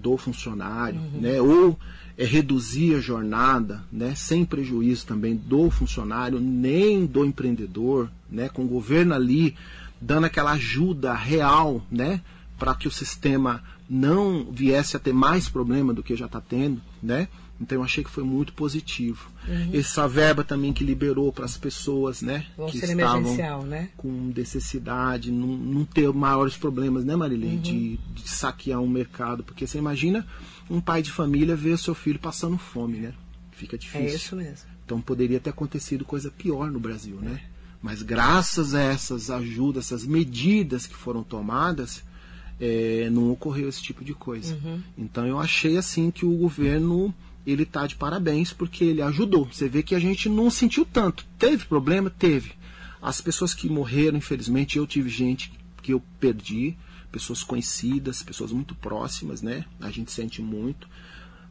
do 0.00 0.16
funcionário, 0.16 1.00
né, 1.20 1.40
ou 1.40 1.78
é, 2.18 2.24
reduzir 2.24 2.96
a 2.96 3.00
jornada, 3.00 3.84
né, 3.92 4.14
sem 4.14 4.44
prejuízo 4.44 5.06
também 5.06 5.36
do 5.36 5.70
funcionário 5.70 6.40
nem 6.40 7.06
do 7.06 7.24
empreendedor, 7.24 8.10
né, 8.30 8.48
com 8.48 8.64
o 8.64 8.68
governo 8.68 9.14
ali 9.14 9.54
dando 10.00 10.24
aquela 10.24 10.52
ajuda 10.52 11.14
real, 11.14 11.84
né, 11.90 12.20
para 12.58 12.74
que 12.74 12.88
o 12.88 12.90
sistema 12.90 13.62
não 13.88 14.46
viesse 14.50 14.96
a 14.96 15.00
ter 15.00 15.12
mais 15.12 15.48
problema 15.48 15.92
do 15.92 16.02
que 16.02 16.14
já 16.14 16.26
está 16.26 16.40
tendo, 16.40 16.80
né? 17.02 17.26
Então 17.60 17.78
eu 17.78 17.84
achei 17.84 18.02
que 18.02 18.10
foi 18.10 18.24
muito 18.24 18.54
positivo. 18.54 19.30
Essa 19.72 20.08
verba 20.08 20.42
também 20.42 20.72
que 20.72 20.82
liberou 20.82 21.30
para 21.32 21.44
as 21.44 21.58
pessoas, 21.58 22.22
né, 22.22 22.46
O 22.56 22.66
que 22.66 22.78
estavam 22.78 23.64
né? 23.64 23.90
com 23.96 24.32
necessidade, 24.34 25.30
não, 25.30 25.48
não 25.48 25.84
ter 25.84 26.10
maiores 26.12 26.56
problemas, 26.56 27.04
né, 27.04 27.14
Marilei, 27.14 27.58
de, 27.58 27.98
de 28.14 28.28
saquear 28.28 28.80
um 28.80 28.88
mercado, 28.88 29.44
porque 29.44 29.66
você 29.66 29.76
imagina 29.76 30.26
um 30.70 30.80
pai 30.80 31.02
de 31.02 31.10
família 31.10 31.54
ver 31.54 31.76
seu 31.76 31.94
filho 31.94 32.18
passando 32.18 32.56
fome, 32.56 32.98
né? 32.98 33.12
Fica 33.50 33.76
difícil. 33.76 34.08
É 34.08 34.14
isso 34.14 34.36
mesmo. 34.36 34.68
Então 34.86 35.00
poderia 35.00 35.38
ter 35.38 35.50
acontecido 35.50 36.04
coisa 36.04 36.30
pior 36.30 36.70
no 36.70 36.80
Brasil, 36.80 37.16
né? 37.20 37.42
Mas 37.82 38.02
graças 38.02 38.74
a 38.74 38.80
essas 38.80 39.30
ajudas, 39.30 39.86
essas 39.86 40.06
medidas 40.06 40.86
que 40.86 40.94
foram 40.94 41.22
tomadas, 41.22 42.02
eh, 42.60 43.08
não 43.10 43.30
ocorreu 43.30 43.68
esse 43.68 43.82
tipo 43.82 44.04
de 44.04 44.14
coisa. 44.14 44.56
Então 44.96 45.26
eu 45.26 45.38
achei 45.38 45.76
assim 45.76 46.10
que 46.10 46.26
o 46.26 46.36
governo 46.36 47.14
ele 47.46 47.64
tá 47.64 47.86
de 47.86 47.96
parabéns 47.96 48.52
porque 48.52 48.84
ele 48.84 49.02
ajudou. 49.02 49.46
Você 49.46 49.68
vê 49.68 49.82
que 49.82 49.94
a 49.94 49.98
gente 49.98 50.28
não 50.28 50.50
sentiu 50.50 50.84
tanto. 50.84 51.24
Teve 51.38 51.64
problema, 51.64 52.10
teve. 52.10 52.52
As 53.00 53.20
pessoas 53.20 53.54
que 53.54 53.68
morreram, 53.68 54.18
infelizmente, 54.18 54.76
eu 54.76 54.86
tive 54.86 55.08
gente 55.08 55.52
que 55.82 55.92
eu 55.92 56.02
perdi, 56.18 56.76
pessoas 57.10 57.42
conhecidas, 57.42 58.22
pessoas 58.22 58.52
muito 58.52 58.74
próximas, 58.74 59.40
né? 59.40 59.64
A 59.80 59.90
gente 59.90 60.12
sente 60.12 60.42
muito. 60.42 60.86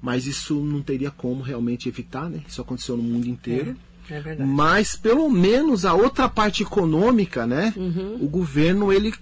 Mas 0.02 0.25
isso 0.25 0.56
não 0.63 0.82
teria 0.82 1.12
como 1.12 1.41
realmente 1.41 1.89
evitar, 1.89 2.30
né? 2.30 2.41
Isso 2.47 2.62
aconteceu 2.62 2.95
no 2.95 3.04
mundo 3.04 3.28
inteiro. 3.28 3.75
É, 4.10 4.15
é 4.15 4.21
verdade. 4.21 4.49
Mas 4.49 4.95
pelo 4.95 5.30
menos 5.30 5.84
a 5.86 5.93
outra 5.93 6.30
parte 6.30 6.63
econômica, 6.63 7.45
né? 7.45 7.73
Uhum. 7.75 8.17
O 8.21 8.30
governo 8.30 8.93
ele 8.93 9.13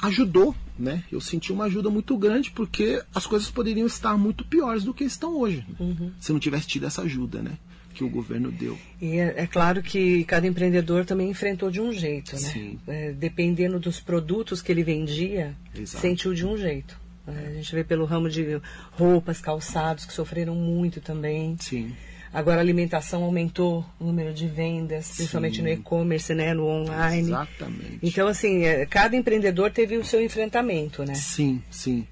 ajudou, 0.00 0.54
né? 0.78 1.02
Eu 1.10 1.20
senti 1.20 1.52
uma 1.52 1.64
ajuda 1.64 1.90
muito 1.90 2.16
grande 2.16 2.50
porque 2.50 3.02
as 3.14 3.26
coisas 3.26 3.50
poderiam 3.50 3.86
estar 3.86 4.16
muito 4.16 4.44
piores 4.44 4.84
do 4.84 4.94
que 4.94 5.04
estão 5.04 5.36
hoje, 5.36 5.64
Uhum. 5.80 6.12
se 6.20 6.32
não 6.32 6.38
tivesse 6.38 6.66
tido 6.68 6.86
essa 6.86 7.02
ajuda, 7.02 7.42
né? 7.42 7.52
Que 7.94 8.04
o 8.04 8.08
governo 8.08 8.52
deu. 8.52 8.78
E 9.00 9.16
é, 9.18 9.34
é 9.38 9.46
claro 9.46 9.82
que 9.82 10.22
cada 10.24 10.46
empreendedor 10.46 11.04
também 11.04 11.28
enfrentou 11.30 11.68
de 11.70 11.80
um 11.80 11.92
jeito, 11.92 12.32
né? 12.34 12.38
Sim. 12.38 12.78
É, 12.86 13.12
dependendo 13.12 13.80
dos 13.80 13.98
produtos 13.98 14.62
que 14.62 14.70
ele 14.70 14.84
vendia, 14.84 15.56
Exato. 15.74 16.00
sentiu 16.00 16.32
de 16.32 16.46
um 16.46 16.56
jeito. 16.56 16.96
É, 17.26 17.48
a 17.48 17.54
gente 17.54 17.74
vê 17.74 17.82
pelo 17.82 18.04
ramo 18.04 18.30
de 18.30 18.60
roupas, 18.92 19.40
calçados, 19.40 20.04
que 20.06 20.12
sofreram 20.12 20.54
muito 20.54 21.00
também. 21.00 21.56
Sim. 21.60 21.92
Agora 22.32 22.58
a 22.58 22.60
alimentação 22.60 23.22
aumentou 23.24 23.84
o 23.98 24.04
número 24.04 24.34
de 24.34 24.46
vendas, 24.46 25.12
principalmente 25.16 25.56
Sim. 25.56 25.62
no 25.62 25.68
e-commerce, 25.68 26.34
né? 26.34 26.52
No 26.54 26.66
online. 26.66 27.28
Exatamente. 27.28 27.98
Então, 28.02 28.28
assim, 28.28 28.64
é, 28.64 28.84
cada 28.86 29.16
empreendedor 29.16 29.70
teve 29.70 29.96
o 29.96 30.04
seu 30.04 30.22
enfrentamento, 30.22 31.04
né? 31.04 31.14
Sim, 31.14 31.62
sim. 31.70 32.06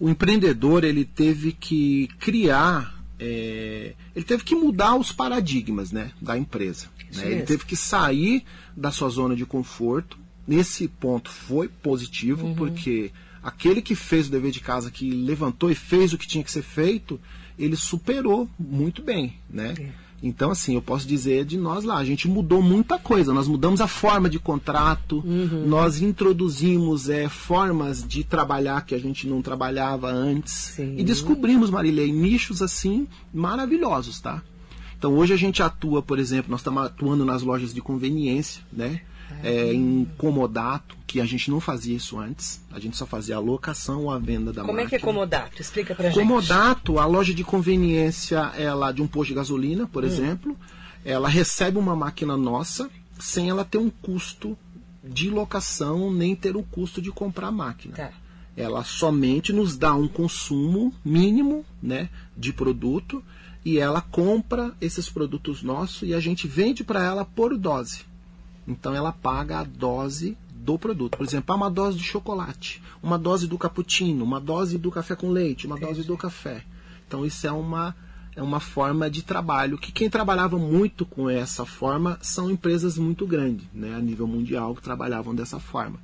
O 0.00 0.08
empreendedor 0.08 0.82
ele 0.82 1.04
teve 1.04 1.52
que 1.52 2.08
criar, 2.18 3.02
é, 3.20 3.94
ele 4.16 4.24
teve 4.24 4.42
que 4.42 4.54
mudar 4.54 4.96
os 4.96 5.12
paradigmas, 5.12 5.92
né, 5.92 6.10
da 6.20 6.36
empresa. 6.36 6.86
Né? 7.14 7.30
Ele 7.30 7.42
teve 7.42 7.64
que 7.64 7.76
sair 7.76 8.44
da 8.76 8.90
sua 8.90 9.08
zona 9.10 9.36
de 9.36 9.46
conforto. 9.46 10.18
Nesse 10.46 10.88
ponto 10.88 11.30
foi 11.30 11.68
positivo 11.68 12.46
Uhum. 12.46 12.54
porque 12.54 13.12
aquele 13.42 13.80
que 13.80 13.94
fez 13.94 14.26
o 14.26 14.30
dever 14.30 14.50
de 14.50 14.58
casa, 14.60 14.90
que 14.90 15.08
levantou 15.10 15.70
e 15.70 15.74
fez 15.74 16.12
o 16.12 16.18
que 16.18 16.26
tinha 16.26 16.42
que 16.42 16.50
ser 16.50 16.62
feito, 16.62 17.20
ele 17.58 17.76
superou 17.76 18.48
muito 18.58 19.02
bem, 19.02 19.34
né? 19.50 19.74
É. 19.78 20.02
Então, 20.24 20.52
assim, 20.52 20.76
eu 20.76 20.82
posso 20.82 21.06
dizer 21.06 21.44
de 21.44 21.58
nós 21.58 21.82
lá, 21.82 21.96
a 21.96 22.04
gente 22.04 22.28
mudou 22.28 22.62
muita 22.62 22.96
coisa. 22.96 23.32
Nós 23.34 23.48
mudamos 23.48 23.80
a 23.80 23.88
forma 23.88 24.30
de 24.30 24.38
contrato, 24.38 25.16
Uhum. 25.26 25.66
nós 25.66 26.00
introduzimos 26.00 27.08
é, 27.08 27.28
formas 27.28 28.06
de 28.06 28.22
trabalhar 28.22 28.86
que 28.86 28.94
a 28.94 28.98
gente 28.98 29.26
não 29.26 29.42
trabalhava 29.42 30.08
antes. 30.12 30.52
Sim. 30.52 30.94
E 30.96 31.02
descobrimos, 31.02 31.70
Marilei, 31.70 32.12
nichos 32.12 32.62
assim 32.62 33.08
maravilhosos, 33.34 34.20
tá? 34.20 34.42
Então 34.96 35.14
hoje 35.16 35.32
a 35.34 35.36
gente 35.36 35.60
atua, 35.60 36.00
por 36.00 36.20
exemplo, 36.20 36.52
nós 36.52 36.60
estamos 36.60 36.84
atuando 36.84 37.24
nas 37.24 37.42
lojas 37.42 37.74
de 37.74 37.80
conveniência, 37.80 38.62
né? 38.72 39.00
É, 39.42 39.72
em 39.74 40.04
comodato, 40.18 40.96
que 41.06 41.20
a 41.20 41.24
gente 41.24 41.50
não 41.50 41.58
fazia 41.60 41.96
isso 41.96 42.18
antes. 42.18 42.62
A 42.70 42.78
gente 42.78 42.96
só 42.96 43.04
fazia 43.06 43.36
a 43.36 43.40
locação 43.40 44.02
ou 44.04 44.10
a 44.10 44.18
venda 44.18 44.52
da 44.52 44.60
Como 44.62 44.72
é 44.78 44.82
máquina. 44.84 44.88
que 44.90 44.96
é 44.96 44.98
comodato? 45.00 45.60
Explica 45.60 45.94
pra 45.94 46.08
gente. 46.10 46.18
Comodato, 46.18 46.98
a 46.98 47.06
loja 47.06 47.34
de 47.34 47.42
conveniência 47.42 48.38
ela 48.56 48.92
de 48.92 49.02
um 49.02 49.06
posto 49.08 49.28
de 49.30 49.34
gasolina, 49.34 49.84
Hum. 49.84 49.88
por 49.88 50.04
exemplo, 50.04 50.56
ela 51.04 51.28
recebe 51.28 51.76
uma 51.76 51.96
máquina 51.96 52.36
nossa 52.36 52.88
sem 53.18 53.50
ela 53.50 53.64
ter 53.64 53.78
um 53.78 53.90
custo 53.90 54.56
de 55.04 55.28
locação 55.28 56.12
nem 56.12 56.36
ter 56.36 56.56
o 56.56 56.62
custo 56.62 57.02
de 57.02 57.10
comprar 57.10 57.48
a 57.48 57.52
máquina. 57.52 57.94
Tá. 57.96 58.10
Ela 58.56 58.84
somente 58.84 59.52
nos 59.52 59.76
dá 59.76 59.94
um 59.94 60.06
consumo 60.06 60.94
mínimo, 61.04 61.64
né, 61.82 62.08
de 62.36 62.52
produto 62.52 63.22
e 63.64 63.78
ela 63.78 64.00
compra 64.00 64.72
esses 64.80 65.08
produtos 65.08 65.62
nossos 65.62 66.08
e 66.08 66.14
a 66.14 66.20
gente 66.20 66.46
vende 66.46 66.84
para 66.84 67.02
ela 67.02 67.24
por 67.24 67.56
dose. 67.56 68.04
Então 68.66 68.94
ela 68.94 69.12
paga 69.12 69.60
a 69.60 69.64
dose 69.64 70.36
do 70.54 70.78
produto. 70.78 71.16
Por 71.16 71.26
exemplo, 71.26 71.52
ah, 71.52 71.56
uma 71.56 71.70
dose 71.70 71.98
de 71.98 72.04
chocolate, 72.04 72.82
uma 73.02 73.18
dose 73.18 73.46
do 73.46 73.58
cappuccino, 73.58 74.24
uma 74.24 74.40
dose 74.40 74.78
do 74.78 74.90
café 74.90 75.16
com 75.16 75.30
leite, 75.30 75.66
uma 75.66 75.78
dose 75.78 76.04
do 76.04 76.16
café. 76.16 76.64
Então 77.06 77.26
isso 77.26 77.46
é 77.46 77.52
uma 77.52 77.94
é 78.34 78.42
uma 78.42 78.60
forma 78.60 79.10
de 79.10 79.22
trabalho 79.22 79.76
que 79.76 79.92
quem 79.92 80.08
trabalhava 80.08 80.56
muito 80.56 81.04
com 81.04 81.28
essa 81.28 81.66
forma 81.66 82.18
são 82.22 82.50
empresas 82.50 82.96
muito 82.96 83.26
grandes, 83.26 83.66
né, 83.74 83.94
a 83.94 84.00
nível 84.00 84.26
mundial 84.26 84.74
que 84.74 84.82
trabalhavam 84.82 85.34
dessa 85.34 85.60
forma. 85.60 85.98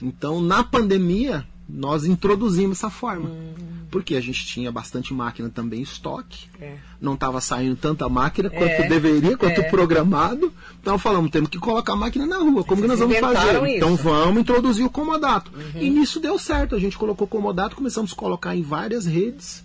Então, 0.00 0.40
na 0.40 0.64
pandemia, 0.64 1.46
nós 1.68 2.04
introduzimos 2.04 2.78
essa 2.78 2.90
forma. 2.90 3.28
Hum. 3.28 3.54
Porque 3.90 4.16
a 4.16 4.20
gente 4.20 4.44
tinha 4.44 4.72
bastante 4.72 5.14
máquina 5.14 5.48
também 5.48 5.80
em 5.80 5.82
estoque. 5.82 6.48
É. 6.60 6.76
Não 7.00 7.14
estava 7.14 7.40
saindo 7.40 7.76
tanta 7.76 8.08
máquina 8.08 8.50
quanto 8.50 8.64
é. 8.64 8.88
deveria, 8.88 9.36
quanto 9.36 9.60
é. 9.60 9.70
programado. 9.70 10.52
Então 10.80 10.98
falamos, 10.98 11.30
temos 11.30 11.48
que 11.48 11.58
colocar 11.58 11.92
a 11.92 11.96
máquina 11.96 12.26
na 12.26 12.38
rua. 12.38 12.64
Como 12.64 12.82
que 12.82 12.88
nós 12.88 12.98
vamos 12.98 13.18
fazer? 13.18 13.56
Isso. 13.56 13.76
Então 13.76 13.96
vamos 13.96 14.40
introduzir 14.40 14.84
o 14.84 14.90
comodato. 14.90 15.50
Uhum. 15.54 15.80
E 15.80 15.90
nisso 15.90 16.20
deu 16.20 16.38
certo. 16.38 16.74
A 16.74 16.80
gente 16.80 16.98
colocou 16.98 17.26
o 17.26 17.30
comodato, 17.30 17.76
começamos 17.76 18.12
a 18.12 18.16
colocar 18.16 18.54
em 18.56 18.62
várias 18.62 19.06
redes. 19.06 19.64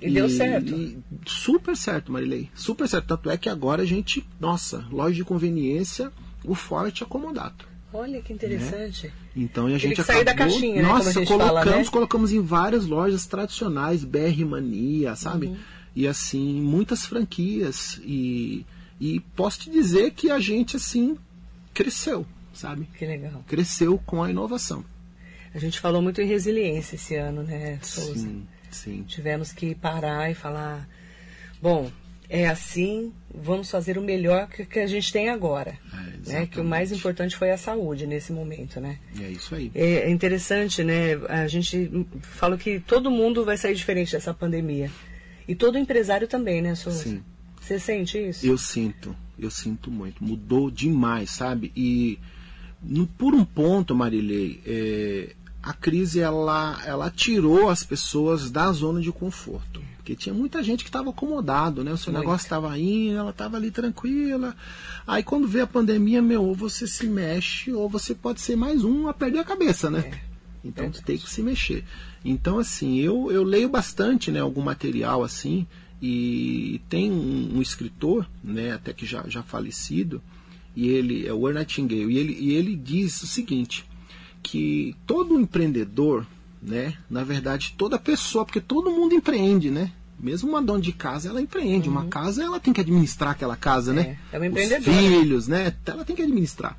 E, 0.00 0.08
e 0.08 0.10
deu 0.10 0.28
certo. 0.28 0.74
E 0.74 0.98
super 1.26 1.76
certo, 1.76 2.10
Marilei. 2.10 2.50
Super 2.54 2.88
certo. 2.88 3.06
Tanto 3.06 3.30
é 3.30 3.36
que 3.36 3.48
agora 3.48 3.82
a 3.82 3.86
gente, 3.86 4.26
nossa, 4.40 4.84
loja 4.90 5.14
de 5.14 5.24
conveniência, 5.24 6.10
o 6.44 6.54
forte 6.54 7.02
é 7.02 7.06
comodato. 7.06 7.75
Olha 7.92 8.20
que 8.20 8.32
interessante. 8.32 9.06
Né? 9.06 9.12
Então 9.36 9.66
a 9.66 9.78
gente 9.78 10.00
acabou, 10.00 10.24
da 10.24 10.34
caixinha, 10.34 10.82
né, 10.82 10.88
nossa, 10.88 11.20
né, 11.20 11.26
colocamos, 11.26 11.64
fala, 11.64 11.76
né? 11.76 11.84
colocamos 11.84 12.32
em 12.32 12.40
várias 12.40 12.86
lojas 12.86 13.26
tradicionais, 13.26 14.04
BR 14.04 14.44
Mania, 14.44 15.14
sabe? 15.14 15.46
Uhum. 15.46 15.56
E 15.94 16.06
assim, 16.06 16.60
muitas 16.60 17.06
franquias 17.06 18.00
e 18.04 18.66
e 19.00 19.20
posso 19.34 19.60
te 19.60 19.70
dizer 19.70 20.12
que 20.12 20.30
a 20.30 20.38
gente 20.40 20.76
assim 20.76 21.16
cresceu, 21.72 22.26
sabe? 22.52 22.88
Que 22.98 23.06
legal. 23.06 23.44
Cresceu 23.46 23.98
com 23.98 24.22
a 24.22 24.30
inovação. 24.30 24.84
A 25.54 25.58
gente 25.58 25.80
falou 25.80 26.02
muito 26.02 26.20
em 26.20 26.26
resiliência 26.26 26.96
esse 26.96 27.14
ano, 27.14 27.42
né, 27.42 27.78
Souza? 27.82 28.14
Sim, 28.14 28.46
sim. 28.70 29.02
Tivemos 29.04 29.52
que 29.52 29.74
parar 29.74 30.30
e 30.30 30.34
falar, 30.34 30.88
bom, 31.62 31.90
é 32.28 32.48
assim, 32.48 33.12
vamos 33.32 33.70
fazer 33.70 33.98
o 33.98 34.02
melhor 34.02 34.48
que, 34.48 34.64
que 34.64 34.78
a 34.78 34.86
gente 34.86 35.12
tem 35.12 35.28
agora. 35.28 35.78
É, 36.26 36.30
né? 36.30 36.46
Que 36.46 36.60
o 36.60 36.64
mais 36.64 36.90
importante 36.90 37.36
foi 37.36 37.50
a 37.50 37.58
saúde 37.58 38.06
nesse 38.06 38.32
momento, 38.32 38.80
né? 38.80 38.98
É 39.20 39.28
isso 39.28 39.54
aí. 39.54 39.70
É, 39.74 40.00
é 40.00 40.10
interessante, 40.10 40.82
né? 40.82 41.14
A 41.28 41.46
gente 41.46 42.06
fala 42.20 42.58
que 42.58 42.80
todo 42.80 43.10
mundo 43.10 43.44
vai 43.44 43.56
sair 43.56 43.74
diferente 43.74 44.12
dessa 44.12 44.34
pandemia. 44.34 44.90
E 45.46 45.54
todo 45.54 45.78
empresário 45.78 46.26
também, 46.26 46.60
né, 46.60 46.74
Souza? 46.74 47.04
Sim. 47.04 47.22
Você 47.60 47.78
sente 47.78 48.18
isso? 48.18 48.46
Eu 48.46 48.58
sinto, 48.58 49.14
eu 49.38 49.50
sinto 49.50 49.90
muito. 49.90 50.22
Mudou 50.22 50.70
demais, 50.70 51.30
sabe? 51.30 51.72
E 51.76 52.18
no, 52.82 53.06
por 53.06 53.34
um 53.34 53.44
ponto, 53.44 53.94
Marilei, 53.94 54.60
é, 54.66 55.34
a 55.62 55.72
crise 55.72 56.20
ela, 56.20 56.80
ela 56.86 57.10
tirou 57.10 57.68
as 57.68 57.82
pessoas 57.82 58.50
da 58.50 58.70
zona 58.72 59.00
de 59.00 59.10
conforto. 59.10 59.82
Porque 60.06 60.14
tinha 60.14 60.32
muita 60.32 60.62
gente 60.62 60.84
que 60.84 60.88
estava 60.88 61.10
acomodado, 61.10 61.82
né? 61.82 61.92
O 61.92 61.96
seu 61.96 62.12
Muito. 62.12 62.22
negócio 62.22 62.44
estava 62.44 62.78
indo, 62.78 63.18
ela 63.18 63.30
estava 63.30 63.56
ali 63.56 63.72
tranquila. 63.72 64.54
Aí 65.04 65.20
quando 65.20 65.48
vê 65.48 65.62
a 65.62 65.66
pandemia, 65.66 66.22
meu, 66.22 66.44
ou 66.44 66.54
você 66.54 66.86
se 66.86 67.08
mexe, 67.08 67.72
ou 67.72 67.88
você 67.88 68.14
pode 68.14 68.40
ser 68.40 68.54
mais 68.54 68.84
um 68.84 69.08
a 69.08 69.12
perder 69.12 69.40
a 69.40 69.44
cabeça, 69.44 69.90
né? 69.90 70.08
É. 70.12 70.20
Então 70.64 70.92
você 70.92 71.02
tem 71.02 71.18
que 71.18 71.28
se 71.28 71.42
mexer. 71.42 71.82
Então, 72.24 72.60
assim, 72.60 73.00
eu, 73.00 73.32
eu 73.32 73.42
leio 73.42 73.68
bastante, 73.68 74.30
né, 74.30 74.38
algum 74.38 74.62
material 74.62 75.24
assim, 75.24 75.66
e 76.00 76.80
tem 76.88 77.10
um, 77.10 77.56
um 77.56 77.60
escritor, 77.60 78.28
né, 78.44 78.74
até 78.74 78.92
que 78.92 79.04
já, 79.04 79.24
já 79.26 79.42
falecido, 79.42 80.22
e 80.76 80.86
ele 80.86 81.26
é 81.26 81.32
o 81.32 81.50
Nightingale, 81.50 82.12
e 82.12 82.16
ele, 82.16 82.36
e 82.38 82.52
ele 82.54 82.76
diz 82.76 83.20
o 83.22 83.26
seguinte, 83.26 83.84
que 84.40 84.94
todo 85.04 85.40
empreendedor, 85.40 86.24
né? 86.66 86.94
Na 87.08 87.22
verdade, 87.22 87.74
toda 87.78 87.96
pessoa, 87.96 88.44
porque 88.44 88.60
todo 88.60 88.90
mundo 88.90 89.14
empreende, 89.14 89.70
né? 89.70 89.92
Mesmo 90.18 90.48
uma 90.48 90.60
dona 90.60 90.80
de 90.80 90.92
casa, 90.92 91.28
ela 91.28 91.40
empreende. 91.40 91.88
Uhum. 91.88 91.94
Uma 91.94 92.06
casa, 92.06 92.42
ela 92.42 92.58
tem 92.58 92.72
que 92.72 92.80
administrar 92.80 93.30
aquela 93.30 93.56
casa, 93.56 93.92
né? 93.92 94.02
é, 94.02 94.04
né? 94.06 94.18
É 94.32 94.38
uma 94.38 94.46
empreendedora. 94.46 94.90
Os 94.90 94.96
filhos, 94.96 95.48
né? 95.48 95.72
Ela 95.86 96.04
tem 96.04 96.16
que 96.16 96.22
administrar. 96.22 96.76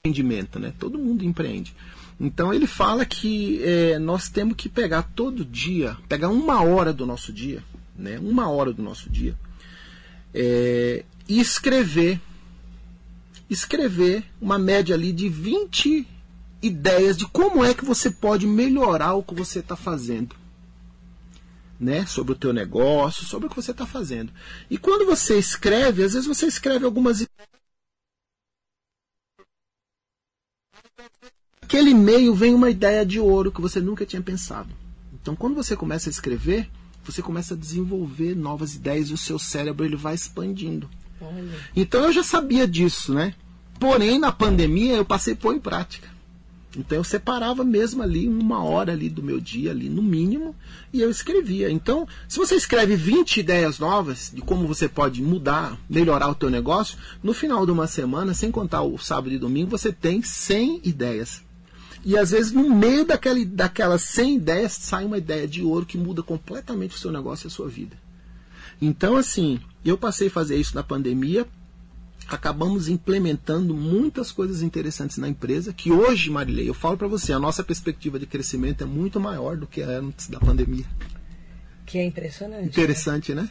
Empreendimento, 0.00 0.58
né? 0.58 0.72
Todo 0.78 0.98
mundo 0.98 1.24
empreende. 1.24 1.76
Então 2.18 2.54
ele 2.54 2.66
fala 2.66 3.04
que 3.04 3.62
é, 3.62 3.98
nós 3.98 4.30
temos 4.30 4.56
que 4.56 4.68
pegar 4.68 5.02
todo 5.02 5.44
dia, 5.44 5.98
pegar 6.08 6.30
uma 6.30 6.62
hora 6.62 6.92
do 6.92 7.04
nosso 7.04 7.32
dia, 7.32 7.62
né? 7.94 8.18
Uma 8.18 8.48
hora 8.48 8.72
do 8.72 8.82
nosso 8.82 9.10
dia, 9.10 9.36
é, 10.32 11.04
e 11.28 11.40
escrever, 11.40 12.20
escrever 13.50 14.24
uma 14.40 14.58
média 14.58 14.94
ali 14.94 15.12
de 15.12 15.28
20 15.28 16.06
ideias 16.66 17.16
de 17.16 17.26
como 17.26 17.64
é 17.64 17.74
que 17.74 17.84
você 17.84 18.10
pode 18.10 18.46
melhorar 18.46 19.14
o 19.14 19.22
que 19.22 19.34
você 19.34 19.58
está 19.58 19.76
fazendo. 19.76 20.34
Né, 21.78 22.06
sobre 22.06 22.32
o 22.32 22.36
teu 22.36 22.52
negócio, 22.52 23.26
sobre 23.26 23.46
o 23.46 23.50
que 23.50 23.56
você 23.56 23.72
está 23.72 23.84
fazendo. 23.84 24.32
E 24.70 24.78
quando 24.78 25.04
você 25.04 25.36
escreve, 25.38 26.04
às 26.04 26.14
vezes 26.14 26.26
você 26.26 26.46
escreve 26.46 26.84
algumas 26.84 27.16
ideias. 27.20 27.48
Aquele 31.60 31.90
e-mail 31.90 32.32
vem 32.34 32.54
uma 32.54 32.70
ideia 32.70 33.04
de 33.04 33.18
ouro 33.18 33.50
que 33.50 33.60
você 33.60 33.80
nunca 33.80 34.06
tinha 34.06 34.22
pensado. 34.22 34.70
Então, 35.12 35.34
quando 35.34 35.54
você 35.56 35.76
começa 35.76 36.08
a 36.08 36.12
escrever, 36.12 36.70
você 37.04 37.20
começa 37.20 37.54
a 37.54 37.56
desenvolver 37.56 38.34
novas 38.36 38.76
ideias 38.76 39.08
e 39.08 39.12
o 39.12 39.18
seu 39.18 39.38
cérebro 39.38 39.84
ele 39.84 39.96
vai 39.96 40.14
expandindo. 40.14 40.88
Então, 41.74 42.04
eu 42.04 42.12
já 42.12 42.22
sabia 42.22 42.68
disso, 42.68 43.12
né? 43.12 43.34
Porém, 43.80 44.18
na 44.18 44.30
pandemia, 44.30 44.94
eu 44.94 45.04
passei 45.04 45.34
a 45.34 45.36
pôr 45.36 45.54
em 45.54 45.60
prática. 45.60 46.13
Então 46.76 46.98
eu 46.98 47.04
separava 47.04 47.64
mesmo 47.64 48.02
ali 48.02 48.28
uma 48.28 48.62
hora 48.62 48.92
ali 48.92 49.08
do 49.08 49.22
meu 49.22 49.40
dia 49.40 49.70
ali 49.70 49.88
no 49.88 50.02
mínimo 50.02 50.54
e 50.92 51.00
eu 51.00 51.10
escrevia. 51.10 51.70
Então, 51.70 52.06
se 52.28 52.38
você 52.38 52.54
escreve 52.54 52.96
20 52.96 53.38
ideias 53.38 53.78
novas 53.78 54.30
de 54.34 54.40
como 54.40 54.66
você 54.66 54.88
pode 54.88 55.22
mudar, 55.22 55.78
melhorar 55.88 56.28
o 56.28 56.34
teu 56.34 56.50
negócio, 56.50 56.98
no 57.22 57.32
final 57.32 57.64
de 57.64 57.72
uma 57.72 57.86
semana, 57.86 58.34
sem 58.34 58.50
contar 58.50 58.82
o 58.82 58.98
sábado 58.98 59.32
e 59.32 59.38
domingo, 59.38 59.70
você 59.70 59.92
tem 59.92 60.22
100 60.22 60.80
ideias. 60.84 61.42
E 62.04 62.18
às 62.18 62.30
vezes 62.30 62.52
no 62.52 62.68
meio 62.74 63.04
daquela, 63.04 63.44
daquelas 63.44 64.02
100 64.02 64.36
ideias 64.36 64.72
sai 64.72 65.04
uma 65.04 65.18
ideia 65.18 65.48
de 65.48 65.62
ouro 65.62 65.86
que 65.86 65.96
muda 65.96 66.22
completamente 66.22 66.96
o 66.96 66.98
seu 66.98 67.10
negócio 67.10 67.46
e 67.46 67.48
a 67.48 67.50
sua 67.50 67.68
vida. 67.68 67.96
Então, 68.80 69.16
assim, 69.16 69.60
eu 69.84 69.96
passei 69.96 70.28
a 70.28 70.30
fazer 70.30 70.56
isso 70.56 70.74
na 70.74 70.82
pandemia 70.82 71.46
acabamos 72.28 72.88
implementando 72.88 73.74
muitas 73.74 74.32
coisas 74.32 74.62
interessantes 74.62 75.18
na 75.18 75.28
empresa, 75.28 75.72
que 75.72 75.90
hoje, 75.90 76.30
Marilei, 76.30 76.68
eu 76.68 76.74
falo 76.74 76.96
para 76.96 77.08
você, 77.08 77.32
a 77.32 77.38
nossa 77.38 77.62
perspectiva 77.62 78.18
de 78.18 78.26
crescimento 78.26 78.84
é 78.84 78.86
muito 78.86 79.20
maior 79.20 79.56
do 79.56 79.66
que 79.66 79.82
antes 79.82 80.28
da 80.28 80.38
pandemia. 80.38 80.84
Que 81.86 81.98
é 81.98 82.04
impressionante. 82.04 82.62
Né? 82.62 82.68
Interessante, 82.68 83.34
né? 83.34 83.42
né? 83.42 83.50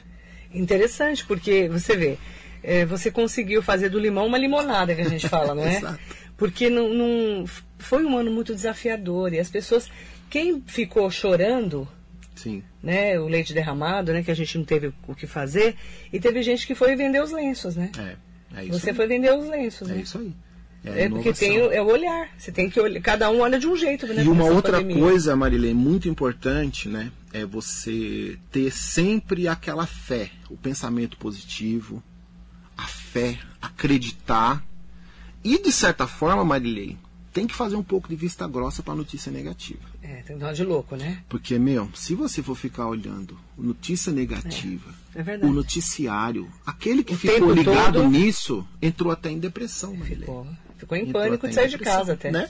Interessante, 0.53 1.25
porque 1.25 1.67
você 1.69 1.95
vê, 1.95 2.17
é, 2.61 2.85
você 2.85 3.11
conseguiu 3.11 3.61
fazer 3.61 3.89
do 3.89 3.99
limão 3.99 4.27
uma 4.27 4.37
limonada, 4.37 4.95
que 4.95 5.01
a 5.01 5.09
gente 5.09 5.27
fala, 5.27 5.53
não 5.53 5.63
é? 5.65 5.77
Exato. 5.77 5.99
Porque 6.37 6.69
não, 6.69 6.93
não, 6.93 7.45
foi 7.77 8.03
um 8.03 8.17
ano 8.17 8.31
muito 8.31 8.55
desafiador 8.55 9.33
e 9.33 9.39
as 9.39 9.49
pessoas, 9.49 9.89
quem 10.29 10.61
ficou 10.65 11.09
chorando, 11.11 11.87
Sim. 12.35 12.63
né, 12.81 13.19
o 13.19 13.27
leite 13.27 13.53
derramado, 13.53 14.11
né, 14.11 14.23
que 14.23 14.31
a 14.31 14.35
gente 14.35 14.57
não 14.57 14.65
teve 14.65 14.91
o 15.07 15.15
que 15.15 15.27
fazer, 15.27 15.75
e 16.11 16.19
teve 16.19 16.41
gente 16.41 16.65
que 16.65 16.73
foi 16.73 16.95
vender 16.95 17.21
os 17.21 17.31
lenços, 17.31 17.75
né? 17.75 17.91
É. 17.97 18.32
É 18.55 18.65
Você 18.67 18.91
aí. 18.91 18.95
foi 18.95 19.07
vender 19.07 19.33
os 19.33 19.47
lenços, 19.47 19.89
é 19.89 19.95
né? 19.95 20.01
isso 20.01 20.17
aí. 20.17 20.33
É, 20.85 21.03
é 21.03 21.09
porque 21.09 21.31
tem 21.31 21.61
o, 21.61 21.71
é 21.71 21.81
o 21.81 21.85
olhar. 21.85 22.29
Você 22.37 22.51
tem 22.51 22.69
que 22.69 22.79
olhar. 22.79 23.01
Cada 23.01 23.29
um 23.31 23.39
olha 23.39 23.57
de 23.57 23.67
um 23.67 23.75
jeito, 23.75 24.05
né? 24.05 24.23
E 24.23 24.27
uma 24.27 24.45
outra 24.45 24.79
pandemia. 24.79 25.01
coisa, 25.01 25.35
Marilene, 25.35 25.73
muito 25.73 26.09
importante, 26.09 26.89
né? 26.89 27.11
É 27.31 27.45
você 27.45 28.37
ter 28.51 28.69
sempre 28.71 29.47
aquela 29.47 29.85
fé, 29.85 30.29
o 30.49 30.57
pensamento 30.57 31.17
positivo, 31.17 32.03
a 32.77 32.85
fé, 32.85 33.39
acreditar. 33.61 34.63
E 35.43 35.61
de 35.61 35.71
certa 35.71 36.05
forma, 36.05 36.43
Marilene, 36.43 36.99
tem 37.31 37.47
que 37.47 37.55
fazer 37.55 37.77
um 37.77 37.83
pouco 37.83 38.09
de 38.09 38.15
vista 38.15 38.47
grossa 38.47 38.83
para 38.83 38.93
notícia 38.93 39.31
negativa. 39.31 39.92
É, 40.13 40.21
tem 40.21 40.37
dar 40.37 40.53
de 40.53 40.63
louco, 40.63 40.95
né? 40.95 41.23
Porque, 41.27 41.57
meu, 41.57 41.89
se 41.95 42.13
você 42.13 42.43
for 42.43 42.55
ficar 42.55 42.87
olhando 42.87 43.35
notícia 43.57 44.11
negativa, 44.11 44.93
é, 45.15 45.21
é 45.21 45.45
o 45.45 45.51
noticiário, 45.51 46.47
aquele 46.63 47.03
que 47.03 47.15
o 47.15 47.17
ficou 47.17 47.51
ligado 47.51 47.93
todo... 47.93 48.09
nisso 48.09 48.67
entrou 48.79 49.11
até 49.11 49.31
em 49.31 49.39
depressão, 49.39 49.95
Ficou, 50.19 50.47
ficou 50.77 50.97
em 50.97 51.01
entrou 51.01 51.23
pânico 51.23 51.47
de 51.47 51.55
sair 51.55 51.69
de 51.69 51.79
casa 51.79 52.13
até. 52.13 52.31
Né? 52.31 52.49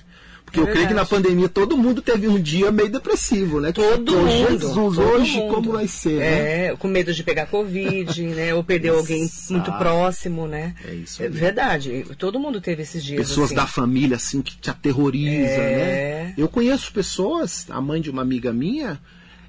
Porque 0.54 0.60
eu 0.60 0.72
creio 0.72 0.88
que 0.88 0.94
na 0.94 1.04
pandemia 1.04 1.50
todo 1.50 1.76
mundo 1.76 2.00
teve 2.00 2.28
um 2.28 2.40
dia 2.40 2.72
meio 2.72 2.88
depressivo, 2.88 3.60
né? 3.60 3.72
Todo 3.72 4.12
mundo. 4.12 4.30
Jesus, 4.30 4.74
todo 4.76 5.02
hoje 5.02 5.38
mundo. 5.38 5.56
como 5.56 5.72
vai 5.72 5.88
ser, 5.88 6.20
né? 6.20 6.66
É, 6.68 6.76
com 6.76 6.88
medo 6.88 7.12
de 7.12 7.24
pegar 7.24 7.48
Covid, 7.48 8.22
né? 8.30 8.54
Ou 8.54 8.64
perder 8.64 8.90
alguém 8.90 9.28
muito 9.50 9.72
próximo, 9.74 10.48
né? 10.48 10.76
É 10.86 10.94
isso. 10.94 11.24
É 11.24 11.28
verdade. 11.28 12.06
Todo 12.20 12.40
mundo 12.40 12.62
teve 12.62 12.84
esses 12.84 13.04
dias. 13.04 13.28
Pessoas 13.28 13.48
assim. 13.48 13.56
da 13.56 13.66
família, 13.66 14.16
assim, 14.16 14.44
que 14.44 14.56
te 14.56 14.70
aterroriza, 14.70 15.54
é... 15.54 16.24
né? 16.28 16.34
Eu 16.38 16.48
conheço 16.48 16.94
pessoas, 16.94 17.66
a 17.72 17.82
mãe 17.82 18.00
de 18.00 18.12
uma 18.12 18.22
amiga 18.22 18.54
minha, 18.54 19.02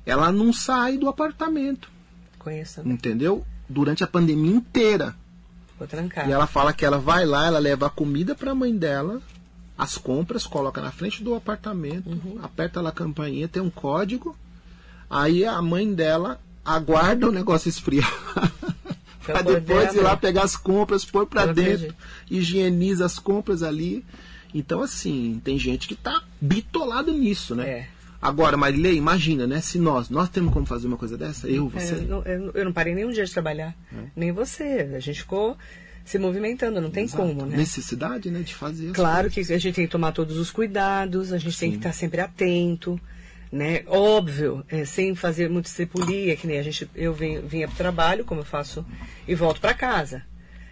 ela 0.06 0.32
não 0.32 0.54
sai 0.54 0.96
do 0.96 1.06
apartamento. 1.06 1.90
Conheço. 2.38 2.80
Entendeu? 2.82 3.44
Durante 3.68 4.02
a 4.02 4.06
pandemia 4.06 4.56
inteira. 4.56 5.14
Ficou 5.72 5.86
trancada. 5.86 6.30
E 6.30 6.32
ela 6.32 6.46
fala 6.46 6.72
que 6.72 6.82
ela 6.82 6.98
vai 6.98 7.26
lá, 7.26 7.46
ela 7.46 7.58
leva 7.58 7.88
a 7.88 7.90
comida 7.90 8.34
para 8.34 8.52
a 8.52 8.54
mãe 8.54 8.74
dela 8.74 9.20
as 9.76 9.98
compras, 9.98 10.46
coloca 10.46 10.80
na 10.80 10.92
frente 10.92 11.22
do 11.22 11.34
apartamento, 11.34 12.08
uhum. 12.08 12.38
aperta 12.42 12.80
lá 12.80 12.90
a 12.90 12.92
campainha, 12.92 13.48
tem 13.48 13.62
um 13.62 13.70
código. 13.70 14.36
Aí 15.10 15.44
a 15.44 15.60
mãe 15.60 15.92
dela 15.92 16.40
aguarda 16.64 17.28
o 17.28 17.32
negócio 17.32 17.68
esfriar. 17.68 18.10
Pra 19.24 19.42
depois 19.42 19.94
ir 19.94 20.00
lá 20.00 20.16
pegar 20.16 20.44
as 20.44 20.56
compras, 20.56 21.04
pôr 21.04 21.26
pra 21.26 21.42
Eu 21.46 21.54
dentro, 21.54 21.72
acredito. 21.74 21.94
higieniza 22.30 23.04
as 23.04 23.18
compras 23.18 23.62
ali. 23.62 24.04
Então, 24.54 24.82
assim, 24.82 25.40
tem 25.44 25.58
gente 25.58 25.88
que 25.88 25.96
tá 25.96 26.22
bitolado 26.40 27.12
nisso, 27.12 27.54
né? 27.56 27.68
É. 27.68 27.88
Agora, 28.22 28.56
Marilei, 28.56 28.96
imagina, 28.96 29.46
né? 29.46 29.60
Se 29.60 29.78
nós, 29.78 30.08
nós 30.08 30.28
temos 30.30 30.52
como 30.52 30.64
fazer 30.64 30.86
uma 30.86 30.96
coisa 30.96 31.18
dessa? 31.18 31.48
Eu, 31.48 31.70
É, 31.74 31.80
você. 31.80 31.94
eu, 31.94 32.02
não, 32.02 32.22
eu 32.22 32.50
eu 32.54 32.64
não 32.64 32.72
parei 32.72 32.94
nem 32.94 33.04
um 33.04 33.10
dia 33.10 33.24
de 33.24 33.32
trabalhar. 33.32 33.74
Nem 34.16 34.32
você. 34.32 34.92
A 34.96 35.00
gente 35.00 35.20
ficou 35.20 35.58
se 36.04 36.18
movimentando, 36.18 36.80
não 36.80 36.90
tem 36.90 37.04
Exato. 37.04 37.22
como, 37.22 37.46
né? 37.46 37.56
Necessidade, 37.56 38.30
né, 38.30 38.40
de 38.40 38.54
fazer. 38.54 38.92
Claro 38.92 39.30
coisas. 39.30 39.46
que 39.46 39.52
a 39.52 39.58
gente 39.58 39.74
tem 39.74 39.86
que 39.86 39.90
tomar 39.90 40.12
todos 40.12 40.36
os 40.36 40.50
cuidados, 40.50 41.32
a 41.32 41.38
gente 41.38 41.58
tem 41.58 41.70
que 41.70 41.76
Sim. 41.76 41.80
estar 41.80 41.92
sempre 41.92 42.20
atento, 42.20 43.00
né? 43.50 43.82
Óbvio, 43.86 44.64
é, 44.68 44.84
sem 44.84 45.14
fazer 45.14 45.48
muito 45.48 45.66
estripulia, 45.66 46.36
que 46.36 46.46
nem 46.46 46.58
a 46.58 46.62
gente, 46.62 46.88
eu 46.94 47.14
vim, 47.14 47.40
vinha 47.40 47.66
para 47.66 47.74
o 47.74 47.78
trabalho, 47.78 48.24
como 48.24 48.42
eu 48.42 48.44
faço, 48.44 48.84
e 49.26 49.34
volto 49.34 49.60
para 49.60 49.72
casa, 49.72 50.22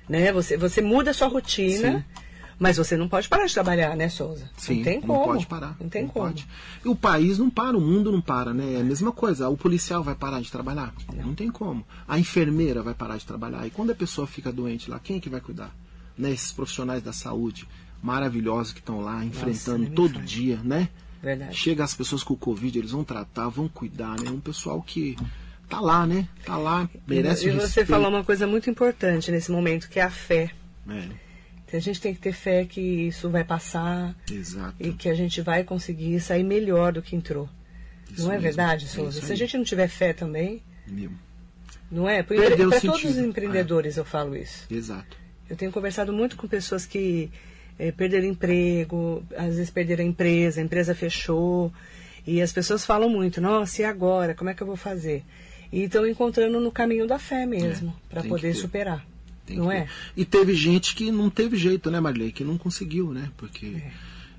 né? 0.09 0.33
Você, 0.33 0.57
você 0.57 0.83
muda 0.83 1.13
a 1.13 1.15
sua 1.15 1.29
rotina, 1.29 1.99
Sim. 1.99 2.22
Mas 2.63 2.77
você 2.77 2.97
não 2.97 3.09
pode 3.09 3.29
parar 3.29 3.45
de 3.45 3.53
trabalhar, 3.53 3.97
né, 3.97 4.09
Souza? 4.09 4.49
Sim, 4.57 4.77
não 4.77 4.83
tem 4.85 5.01
como. 5.01 5.25
pode 5.25 5.47
parar. 5.47 5.77
Não 5.81 5.89
tem 5.89 6.07
como. 6.07 6.27
pode. 6.27 6.47
E 6.85 6.89
o 6.89 6.95
país 6.95 7.37
não 7.37 7.51
para, 7.51 7.77
o 7.77 7.81
mundo 7.81 8.13
não 8.13 8.21
para, 8.21 8.55
né? 8.55 8.75
É 8.75 8.81
a 8.83 8.85
mesma 8.85 9.11
coisa. 9.11 9.49
O 9.49 9.57
policial 9.57 10.01
vai 10.05 10.15
parar 10.15 10.41
de 10.41 10.49
trabalhar? 10.49 10.95
Não, 11.13 11.35
tem 11.35 11.51
como. 11.51 11.85
A 12.07 12.21
enfermeira 12.21 12.81
vai 12.81 12.95
parar 12.95 13.17
de 13.17 13.27
trabalhar. 13.27 13.67
E 13.67 13.71
quando 13.71 13.91
a 13.91 13.97
pessoa 13.97 14.29
fica 14.29 14.53
doente 14.53 14.89
lá, 14.89 15.01
quem 15.01 15.17
é 15.17 15.21
que 15.21 15.29
vai 15.29 15.41
cuidar? 15.41 15.75
Né? 16.17 16.31
Esses 16.31 16.53
profissionais 16.53 17.03
da 17.03 17.13
saúde 17.13 17.67
maravilhosos 18.01 18.73
que 18.73 18.79
estão 18.79 19.01
lá 19.01 19.25
enfrentando 19.25 19.79
nem 19.79 19.91
me 19.91 19.97
todo 19.97 20.23
dia, 20.23 20.61
né? 20.63 20.89
Verdade. 21.21 21.57
Chega 21.57 21.83
as 21.83 21.95
pessoas 21.95 22.23
com 22.23 22.35
o 22.35 22.37
Covid, 22.37 22.79
eles 22.79 22.93
vão 22.93 23.03
tratar, 23.03 23.49
vão 23.49 23.67
cuidar, 23.67 24.21
né? 24.21 24.31
Um 24.31 24.39
pessoal 24.39 24.81
que 24.81 25.17
tá 25.69 25.81
lá, 25.81 26.07
né? 26.07 26.29
Tá 26.45 26.57
lá, 26.57 26.89
merece 27.09 27.49
e 27.49 27.51
o 27.51 27.55
você 27.55 27.63
respeito. 27.63 27.89
falou 27.89 28.09
uma 28.09 28.23
coisa 28.23 28.47
muito 28.47 28.71
importante 28.71 29.33
nesse 29.33 29.51
momento, 29.51 29.89
que 29.89 29.99
é 29.99 30.05
a 30.05 30.11
fé. 30.11 30.53
É, 30.89 31.09
a 31.77 31.81
gente 31.81 32.01
tem 32.01 32.15
que 32.15 32.21
ter 32.21 32.33
fé 32.33 32.65
que 32.65 32.81
isso 32.81 33.29
vai 33.31 33.45
passar 33.45 34.15
exato. 34.31 34.75
e 34.79 34.93
que 34.93 35.09
a 35.09 35.15
gente 35.15 35.41
vai 35.41 35.65
conseguir 35.65 36.21
sair 36.21 36.43
melhor 36.43 36.93
do 36.93 37.03
que 37.03 37.17
entrou. 37.17 37.49
Isso 38.11 38.25
não 38.25 38.31
é 38.31 38.35
mesmo. 38.35 38.43
verdade, 38.45 38.85
É 38.85 38.89
Souza? 38.89 39.19
isso 39.19 39.27
Se 39.27 39.33
a 39.33 39.37
gente 39.37 39.57
não 39.57 39.65
tiver 39.65 39.89
fé 39.89 40.13
também, 40.13 40.63
não 41.91 42.09
é? 42.09 42.23
Para 42.23 42.37
todos 42.81 43.05
os 43.05 43.19
empreendedores 43.19 43.97
eu 43.97 44.05
falo 44.05 44.37
isso. 44.37 44.67
Exato. 44.71 45.17
Eu 45.49 45.57
tenho 45.57 45.73
conversado 45.73 46.13
muito 46.13 46.37
com 46.37 46.49
pessoas 46.49 46.87
que 46.87 47.31
eh, 47.79 47.93
perderam 47.93 48.27
emprego, 48.27 49.23
às 49.37 49.57
vezes 49.57 49.71
perderam 49.71 50.05
a 50.05 50.07
empresa, 50.07 50.61
a 50.61 50.65
empresa 50.65 50.95
fechou. 50.95 51.73
E 52.27 52.41
as 52.41 52.53
pessoas 52.53 52.85
falam 52.87 53.09
muito, 53.09 53.41
nossa, 53.41 53.83
e 53.83 53.85
agora? 53.85 54.35
Como 54.35 54.49
é 54.49 54.55
que 54.55 54.63
eu 54.63 54.67
vou 54.67 54.77
fazer? 54.77 55.25
E 55.73 55.83
estão 55.85 56.07
encontrando 56.07 56.61
no 56.61 56.71
caminho 56.71 57.07
da 57.07 57.19
fé 57.19 57.45
mesmo, 57.47 57.95
É, 58.09 58.15
para 58.15 58.23
poder 58.23 58.55
superar. 58.55 59.05
Tem 59.53 59.59
não 59.59 59.69
que 59.69 59.75
é? 59.75 59.87
E 60.17 60.25
teve 60.25 60.55
gente 60.55 60.95
que 60.95 61.11
não 61.11 61.31
teve 61.31 61.57
jeito, 61.57 61.91
né, 61.91 62.01
Marilei? 62.01 62.33
Que 62.33 62.45
não 62.45 62.59
conseguiu, 62.59 63.13
né? 63.13 63.31
Porque 63.37 63.83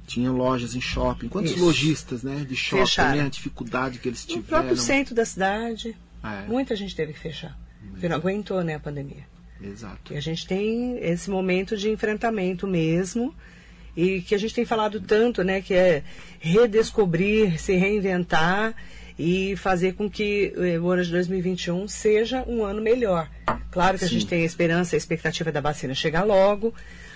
tinha 0.05 0.31
lojas 0.31 0.75
em 0.75 0.81
shopping. 0.81 1.27
Quantos 1.29 1.51
É. 1.51 1.55
Isso. 1.55 1.63
lojistas, 1.65 2.23
né? 2.23 2.45
De 2.47 2.55
shopping, 2.55 2.85
Fecharam. 2.85 3.17
né? 3.17 3.25
A 3.25 3.29
dificuldade 3.29 3.99
que 3.99 4.09
eles 4.09 4.21
No 4.27 4.27
tiveram. 4.35 4.47
próprio 4.47 4.77
centro 4.77 5.15
da 5.15 5.25
cidade, 5.25 5.95
É, 6.23 6.47
muita 6.47 6.75
gente 6.75 6.95
teve 6.95 7.13
que 7.13 7.19
fechar. 7.19 7.57
Porque 7.91 8.07
não 8.09 8.15
aguentou, 8.15 8.63
né, 8.63 8.75
a 8.75 8.79
pandemia. 8.79 9.25
Exato. 9.61 10.13
E 10.13 10.17
a 10.17 10.21
gente 10.21 10.45
tem 10.47 10.97
esse 10.99 11.29
momento 11.29 11.75
de 11.77 11.89
enfrentamento 11.89 12.65
mesmo. 12.67 13.33
E 13.95 14.21
que 14.21 14.33
a 14.33 14.37
gente 14.39 14.53
tem 14.55 14.65
falado 14.65 14.99
tanto, 14.99 15.43
né? 15.43 15.61
Que 15.61 15.73
é 15.73 16.03
redescobrir, 16.39 17.59
se 17.59 17.73
reinventar 17.75 18.73
e 19.17 19.55
fazer 19.55 19.93
com 19.93 20.09
que 20.09 20.53
eh, 20.57 20.79
o 20.79 20.89
ano 20.89 21.03
de 21.03 21.11
2021 21.11 21.87
seja 21.87 22.43
um 22.47 22.63
ano 22.63 22.81
melhor. 22.81 23.29
Claro 23.71 23.97
que 23.97 24.05
a 24.05 24.07
Sim. 24.07 24.15
gente 24.15 24.27
tem 24.27 24.43
a 24.43 24.45
esperança, 24.45 24.95
a 24.95 24.97
expectativa 24.97 25.51
da 25.51 25.61
vacina 25.61 25.93
chegar 25.93 26.23
logo, 26.23 26.73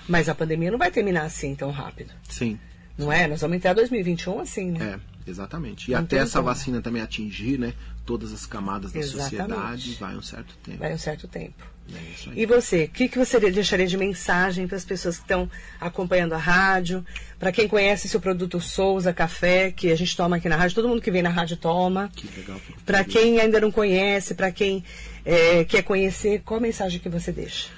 mas 0.07 0.29
a 0.29 0.35
pandemia 0.35 0.71
não 0.71 0.77
vai 0.77 0.91
terminar 0.91 1.23
assim 1.23 1.55
tão 1.55 1.71
rápido. 1.71 2.11
Sim. 2.29 2.59
Não 2.97 3.11
é? 3.11 3.27
Nós 3.27 3.41
vamos 3.41 3.57
entrar 3.57 3.73
2021 3.73 4.39
assim, 4.39 4.71
né? 4.71 4.99
É, 5.25 5.29
exatamente. 5.29 5.91
E 5.91 5.93
Não 5.93 6.01
até 6.01 6.17
essa 6.17 6.39
como. 6.39 6.45
vacina 6.45 6.81
também 6.81 7.01
atingir, 7.01 7.59
né? 7.59 7.73
Todas 8.05 8.31
as 8.33 8.45
camadas 8.45 8.91
da 8.91 8.99
Exatamente. 8.99 9.29
sociedade, 9.37 9.97
vai 9.99 10.15
um 10.15 10.21
certo 10.21 10.55
tempo. 10.63 10.77
Vai 10.79 10.93
um 10.93 10.97
certo 10.97 11.27
tempo. 11.27 11.63
É. 11.93 12.31
E 12.35 12.45
você, 12.45 12.83
o 12.85 12.89
que, 12.89 13.07
que 13.07 13.17
você 13.17 13.39
deixaria 13.39 13.87
de 13.87 13.97
mensagem 13.97 14.67
para 14.67 14.77
as 14.77 14.83
pessoas 14.83 15.17
que 15.17 15.23
estão 15.23 15.49
acompanhando 15.79 16.33
a 16.33 16.37
rádio? 16.37 17.05
Para 17.39 17.51
quem 17.51 17.67
conhece 17.67 18.09
seu 18.09 18.19
produto 18.19 18.59
Souza 18.59 19.13
Café, 19.13 19.71
que 19.71 19.91
a 19.91 19.95
gente 19.95 20.15
toma 20.15 20.35
aqui 20.37 20.49
na 20.49 20.55
rádio, 20.55 20.75
todo 20.75 20.87
mundo 20.87 21.01
que 21.01 21.11
vem 21.11 21.21
na 21.21 21.29
rádio 21.29 21.55
toma. 21.57 22.11
Que 22.15 22.27
legal. 22.39 22.59
Para 22.85 23.03
quem 23.03 23.39
ainda 23.39 23.61
não 23.61 23.71
conhece, 23.71 24.35
para 24.35 24.51
quem 24.51 24.83
eh, 25.25 25.63
quer 25.65 25.83
conhecer, 25.83 26.41
qual 26.43 26.59
a 26.59 26.61
mensagem 26.61 26.99
que 26.99 27.09
você 27.09 27.31
deixa? 27.31 27.69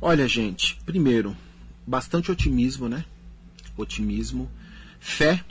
Olha, 0.00 0.26
gente, 0.26 0.78
primeiro, 0.84 1.36
bastante 1.86 2.30
otimismo, 2.32 2.88
né? 2.88 3.04
Otimismo, 3.76 4.50
fé. 4.98 5.44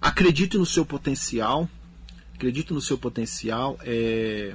Acredite 0.00 0.58
no 0.58 0.66
seu 0.66 0.84
potencial. 0.84 1.68
Acredite 2.34 2.72
no 2.72 2.80
seu 2.80 2.98
potencial. 2.98 3.78
é, 3.84 4.54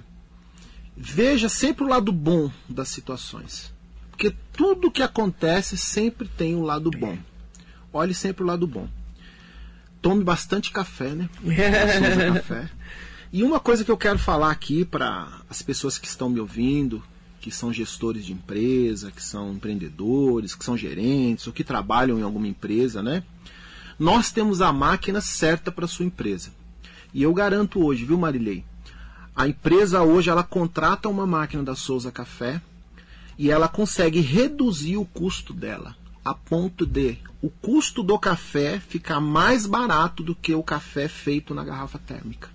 Veja 0.98 1.48
sempre 1.48 1.84
o 1.84 1.88
lado 1.88 2.12
bom 2.12 2.52
das 2.68 2.90
situações. 2.90 3.72
Porque 4.10 4.34
tudo 4.52 4.90
que 4.90 5.04
acontece 5.04 5.78
sempre 5.78 6.28
tem 6.28 6.56
um 6.56 6.64
lado 6.64 6.90
bom. 6.90 7.16
Olhe 7.94 8.16
sempre 8.16 8.44
o 8.44 8.48
lado 8.48 8.66
bom. 8.66 8.90
Tome 10.02 10.24
bastante 10.24 10.72
café, 10.72 11.14
né? 11.14 11.30
Souza 11.44 12.34
Café. 12.34 12.70
E 13.32 13.44
uma 13.44 13.60
coisa 13.60 13.84
que 13.84 13.92
eu 13.92 13.98
quero 13.98 14.18
falar 14.18 14.50
aqui 14.50 14.84
para 14.84 15.42
as 15.48 15.62
pessoas 15.62 16.00
que 16.00 16.08
estão 16.08 16.30
me 16.30 16.40
ouvindo, 16.40 17.04
que 17.40 17.52
são 17.52 17.72
gestores 17.72 18.26
de 18.26 18.34
empresa, 18.34 19.12
que 19.12 19.22
são 19.22 19.54
empreendedores, 19.54 20.56
que 20.56 20.66
são 20.66 20.76
gerentes 20.76 21.46
ou 21.46 21.54
que 21.54 21.64
trabalham 21.64 22.18
em 22.18 22.24
alguma 22.24 22.48
empresa, 22.48 23.04
né? 23.04 23.24
Nós 24.00 24.32
temos 24.32 24.62
a 24.62 24.74
máquina 24.74 25.22
certa 25.22 25.72
para 25.72 25.88
sua 25.88 26.06
empresa. 26.06 26.50
E 27.14 27.22
eu 27.22 27.34
garanto 27.34 27.84
hoje, 27.84 28.06
viu, 28.06 28.18
Marilei? 28.18 28.64
A 29.38 29.48
empresa 29.48 30.02
hoje 30.02 30.32
ela 30.32 30.42
contrata 30.42 31.08
uma 31.08 31.28
máquina 31.28 31.62
da 31.62 31.76
Souza 31.76 32.12
Café 32.12 32.60
e 33.38 33.52
ela 33.52 33.68
consegue 33.68 34.20
reduzir 34.20 34.98
o 34.98 35.06
custo 35.06 35.54
dela 35.54 35.96
a 36.26 36.34
ponto 36.34 36.88
de 36.88 37.20
o 37.40 37.52
custo 37.52 38.02
do 38.02 38.18
café 38.18 38.80
ficar 38.80 39.22
mais 39.22 39.68
barato 39.68 40.24
do 40.24 40.34
que 40.34 40.56
o 40.56 40.64
café 40.64 41.08
feito 41.08 41.54
na 41.54 41.64
garrafa 41.64 42.00
térmica. 42.00 42.50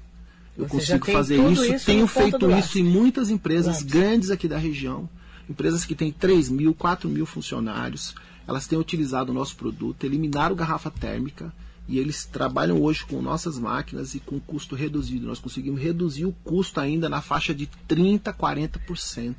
Eu 0.59 0.67
Você 0.67 0.99
consigo 0.99 1.13
fazer 1.13 1.37
isso, 1.53 1.65
isso 1.65 1.87
tenho 1.87 2.07
feito 2.09 2.51
isso 2.51 2.81
em 2.81 2.83
muitas 2.83 3.31
empresas 3.31 3.77
Lápis. 3.77 3.85
grandes 3.85 4.31
aqui 4.33 4.49
da 4.49 4.59
região, 4.59 5.09
empresas 5.49 5.85
que 5.85 5.95
têm 5.95 6.11
3 6.11 6.49
mil, 6.49 6.75
4 6.75 7.09
mil 7.09 7.25
funcionários, 7.25 8.13
elas 8.47 8.67
têm 8.67 8.77
utilizado 8.77 9.31
o 9.31 9.35
nosso 9.35 9.55
produto, 9.55 10.03
eliminaram 10.03 10.57
garrafa 10.57 10.91
térmica 10.91 11.55
e 11.89 11.99
eles 11.99 12.25
trabalham 12.25 12.81
hoje 12.81 13.05
com 13.05 13.21
nossas 13.21 13.59
máquinas 13.59 14.15
e 14.15 14.21
com 14.21 14.39
custo 14.39 14.75
reduzido. 14.75 15.27
Nós 15.27 15.39
conseguimos 15.39 15.81
reduzir 15.81 16.25
o 16.25 16.33
custo 16.33 16.81
ainda 16.81 17.09
na 17.09 17.21
faixa 17.21 17.55
de 17.55 17.67
30, 17.89 18.33
40% 18.33 19.35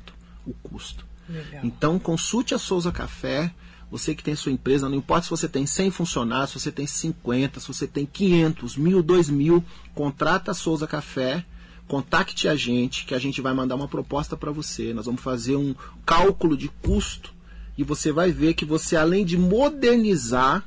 o 0.46 0.52
custo. 0.52 1.06
Legal. 1.28 1.64
Então 1.64 1.98
consulte 1.98 2.54
a 2.54 2.58
Souza 2.58 2.92
Café. 2.92 3.52
Você 3.90 4.14
que 4.14 4.24
tem 4.24 4.34
sua 4.34 4.50
empresa, 4.50 4.88
não 4.88 4.96
importa 4.96 5.24
se 5.24 5.30
você 5.30 5.48
tem 5.48 5.66
100 5.66 5.90
funcionários, 5.90 6.50
se 6.50 6.60
você 6.60 6.72
tem 6.72 6.86
50, 6.86 7.60
se 7.60 7.68
você 7.68 7.86
tem 7.86 8.04
500, 8.04 8.76
mil, 8.76 9.02
2 9.02 9.28
mil, 9.28 9.64
contrata 9.94 10.50
a 10.50 10.54
Souza 10.54 10.86
Café, 10.86 11.44
contacte 11.86 12.48
a 12.48 12.56
gente, 12.56 13.04
que 13.04 13.14
a 13.14 13.18
gente 13.18 13.40
vai 13.40 13.54
mandar 13.54 13.76
uma 13.76 13.86
proposta 13.86 14.36
para 14.36 14.50
você. 14.50 14.92
Nós 14.92 15.06
vamos 15.06 15.20
fazer 15.20 15.56
um 15.56 15.74
cálculo 16.04 16.56
de 16.56 16.68
custo 16.82 17.32
e 17.78 17.84
você 17.84 18.10
vai 18.10 18.32
ver 18.32 18.54
que 18.54 18.64
você, 18.64 18.96
além 18.96 19.24
de 19.24 19.38
modernizar 19.38 20.64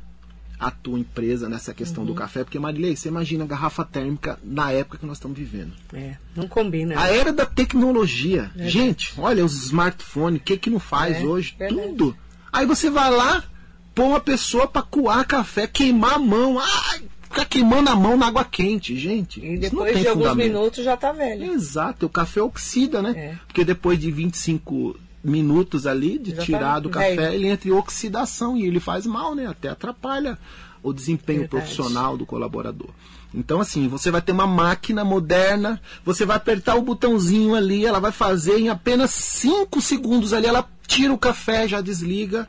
a 0.60 0.72
tua 0.72 0.98
empresa 1.00 1.48
nessa 1.48 1.74
questão 1.74 2.04
Uhum. 2.04 2.08
do 2.10 2.16
café, 2.16 2.44
porque 2.44 2.58
Marilei, 2.58 2.96
você 2.96 3.10
imagina 3.10 3.44
a 3.44 3.48
garrafa 3.48 3.86
térmica 3.86 4.40
na 4.44 4.72
época 4.72 4.98
que 4.98 5.06
nós 5.06 5.18
estamos 5.18 5.38
vivendo. 5.38 5.72
É, 5.94 6.16
não 6.36 6.48
combina. 6.48 7.00
A 7.00 7.08
era 7.10 7.32
da 7.32 7.46
tecnologia. 7.46 8.52
Gente, 8.56 9.14
olha 9.18 9.46
os 9.46 9.54
smartphones, 9.66 10.42
o 10.42 10.44
que 10.44 10.58
que 10.58 10.70
não 10.70 10.80
faz 10.80 11.18
É, 11.18 11.24
hoje? 11.24 11.56
verdade. 11.58 11.82
Tudo. 11.90 12.18
Aí 12.52 12.66
você 12.66 12.90
vai 12.90 13.12
lá, 13.12 13.44
põe 13.94 14.06
uma 14.08 14.20
pessoa 14.20 14.68
pra 14.68 14.82
coar 14.82 15.26
café, 15.28 15.68
queimar 15.68 16.14
a 16.16 16.20
mão. 16.20 16.58
Ai, 16.60 17.04
ficar 17.22 17.46
queimando 17.46 17.90
a 17.90 17.96
mão 17.96 18.18
na 18.18 18.28
água 18.28 18.44
quente, 18.44 18.98
gente. 18.98 19.40
E 19.44 19.58
depois 19.58 20.00
de 20.00 20.08
alguns 20.08 20.24
fundamento. 20.30 20.48
minutos 20.54 20.84
já 20.84 20.98
tá 20.98 21.12
velho. 21.12 21.52
Exato, 21.54 22.06
o 22.06 22.10
café 22.10 22.42
oxida, 22.42 23.02
né? 23.02 23.14
É. 23.16 23.36
Porque 23.46 23.64
depois 23.64 24.00
de 24.00 24.10
25 24.10 24.98
minutos 25.24 25.86
ali 25.88 26.18
de 26.18 26.34
tá 26.34 26.42
tirar 26.44 26.80
do 26.80 26.90
café, 26.90 27.34
ele 27.34 27.48
entra 27.48 27.70
em 27.70 27.74
oxidação 27.74 28.58
e 28.58 28.66
ele 28.66 28.80
faz 28.80 29.06
mal, 29.06 29.36
né? 29.36 29.48
Até 29.48 29.70
atrapalha 29.70 30.38
o 30.82 30.94
desempenho 30.94 31.42
Verdade. 31.42 31.64
profissional 31.64 32.18
do 32.18 32.26
colaborador. 32.26 32.90
Então, 33.34 33.60
assim, 33.60 33.88
você 33.88 34.10
vai 34.10 34.22
ter 34.22 34.32
uma 34.32 34.48
máquina 34.48 35.04
moderna, 35.04 35.82
você 36.04 36.26
vai 36.26 36.38
apertar 36.38 36.76
o 36.76 36.82
botãozinho 36.82 37.56
ali, 37.56 37.86
ela 37.86 38.00
vai 38.00 38.12
fazer 38.12 38.58
em 38.58 38.70
apenas 38.70 39.12
5 39.12 39.82
segundos 39.82 40.34
ali, 40.34 40.48
ela 40.48 40.68
tira 40.88 41.14
o 41.14 41.18
café, 41.18 41.68
já 41.68 41.82
desliga, 41.82 42.48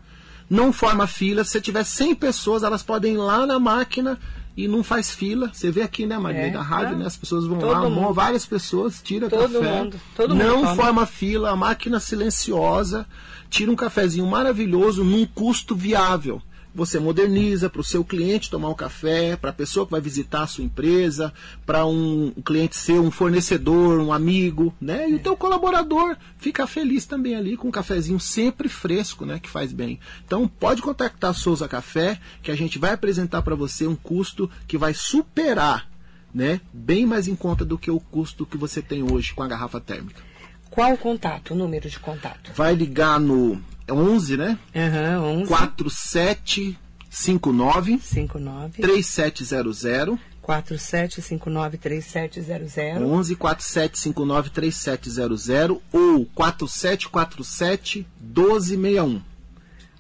não 0.49 0.73
forma 0.73 1.07
fila. 1.07 1.43
Se 1.43 1.51
você 1.51 1.61
tiver 1.61 1.85
100 1.85 2.15
pessoas, 2.15 2.63
elas 2.63 2.83
podem 2.83 3.15
ir 3.15 3.19
lá 3.19 3.45
na 3.45 3.59
máquina 3.59 4.19
e 4.61 4.67
não 4.67 4.83
faz 4.83 5.11
fila. 5.11 5.51
Você 5.53 5.71
vê 5.71 5.83
aqui, 5.83 6.05
né, 6.05 6.19
Maria, 6.19 6.49
É, 6.49 6.51
da 6.51 6.61
rádio, 6.63 6.97
né? 6.97 7.07
As 7.07 7.17
pessoas 7.17 7.47
vão 7.47 7.59
Todo 7.61 7.71
lá, 7.71 7.83
mundo. 7.89 7.95
vão 8.01 8.13
várias 8.13 8.45
pessoas, 8.45 9.01
tira 9.01 9.31
Todo 9.31 9.53
café. 9.61 9.83
mundo, 9.83 10.01
todo 10.17 10.35
mundo 10.35 10.45
não 10.47 10.61
toma. 10.63 10.75
forma 10.75 11.07
fila, 11.07 11.51
a 11.51 11.57
máquina 11.57 12.01
silenciosa, 12.01 13.07
tira 13.49 13.71
um 13.71 13.77
cafezinho 13.77 14.27
maravilhoso 14.27 15.05
num 15.05 15.25
custo 15.27 15.77
viável. 15.77 16.43
Você 16.79 17.01
moderniza 17.01 17.69
para 17.69 17.81
o 17.81 17.85
seu 17.85 18.05
cliente 18.05 18.49
tomar 18.49 18.69
um 18.69 18.75
café, 18.75 19.35
para 19.35 19.51
a 19.51 19.53
pessoa 19.53 19.85
que 19.85 19.91
vai 19.91 20.01
visitar 20.01 20.43
a 20.43 20.47
sua 20.47 20.63
empresa, 20.63 21.35
para 21.67 21.85
um, 21.85 22.33
um 22.37 22.41
cliente 22.41 22.77
ser 22.77 23.01
um 23.01 23.11
fornecedor, 23.11 23.99
um 23.99 24.13
amigo, 24.13 24.73
né? 24.81 25.11
E 25.11 25.17
o 25.17 25.19
teu 25.19 25.37
colaborador 25.37 26.17
fica 26.37 26.69
feliz 26.69 27.05
também 27.05 27.35
ali 27.35 27.57
com 27.57 27.67
um 27.67 27.73
cafezinho 27.73 28.21
sempre 28.21 28.69
fresco, 28.69 29.27
né? 29.27 29.41
Que 29.41 29.51
faz 29.51 29.73
bem. 29.73 29.99
Então 30.25 30.47
pode 30.47 30.81
contactar 30.81 31.31
a 31.31 31.35
Souza 31.35 31.67
Café, 31.67 32.21
que 32.45 32.53
a 32.53 32.55
gente 32.55 32.79
vai 32.79 32.93
apresentar 32.93 33.43
para 33.43 33.57
você 33.57 33.85
um 33.85 33.97
custo 33.97 34.49
que 34.69 34.79
vai 34.79 34.95
superar, 34.95 35.91
né? 36.33 36.61
Bem 36.73 37.05
mais 37.05 37.27
em 37.27 37.35
conta 37.35 37.65
do 37.65 37.77
que 37.77 37.91
o 37.91 37.99
custo 37.99 38.47
que 38.47 38.57
você 38.57 38.81
tem 38.81 39.03
hoje 39.03 39.35
com 39.35 39.43
a 39.43 39.49
garrafa 39.49 39.81
térmica. 39.81 40.23
Qual 40.71 40.93
o 40.93 40.97
contato, 40.97 41.55
o 41.55 41.57
número 41.57 41.91
de 41.91 41.99
contato? 41.99 42.53
Vai 42.55 42.73
ligar 42.73 43.19
no 43.19 43.61
11, 43.91 44.37
né? 44.37 44.59
Aham, 44.75 45.23
11 45.23 45.47
4759 45.49 47.99
59 48.01 48.83
3700 48.83 50.19
4759 50.43 51.79
3700 51.79 53.07
11 53.07 53.37
4759 53.37 54.51
3700 54.51 55.79
ou 55.93 56.27
4747 56.35 58.07
1261 58.21 59.23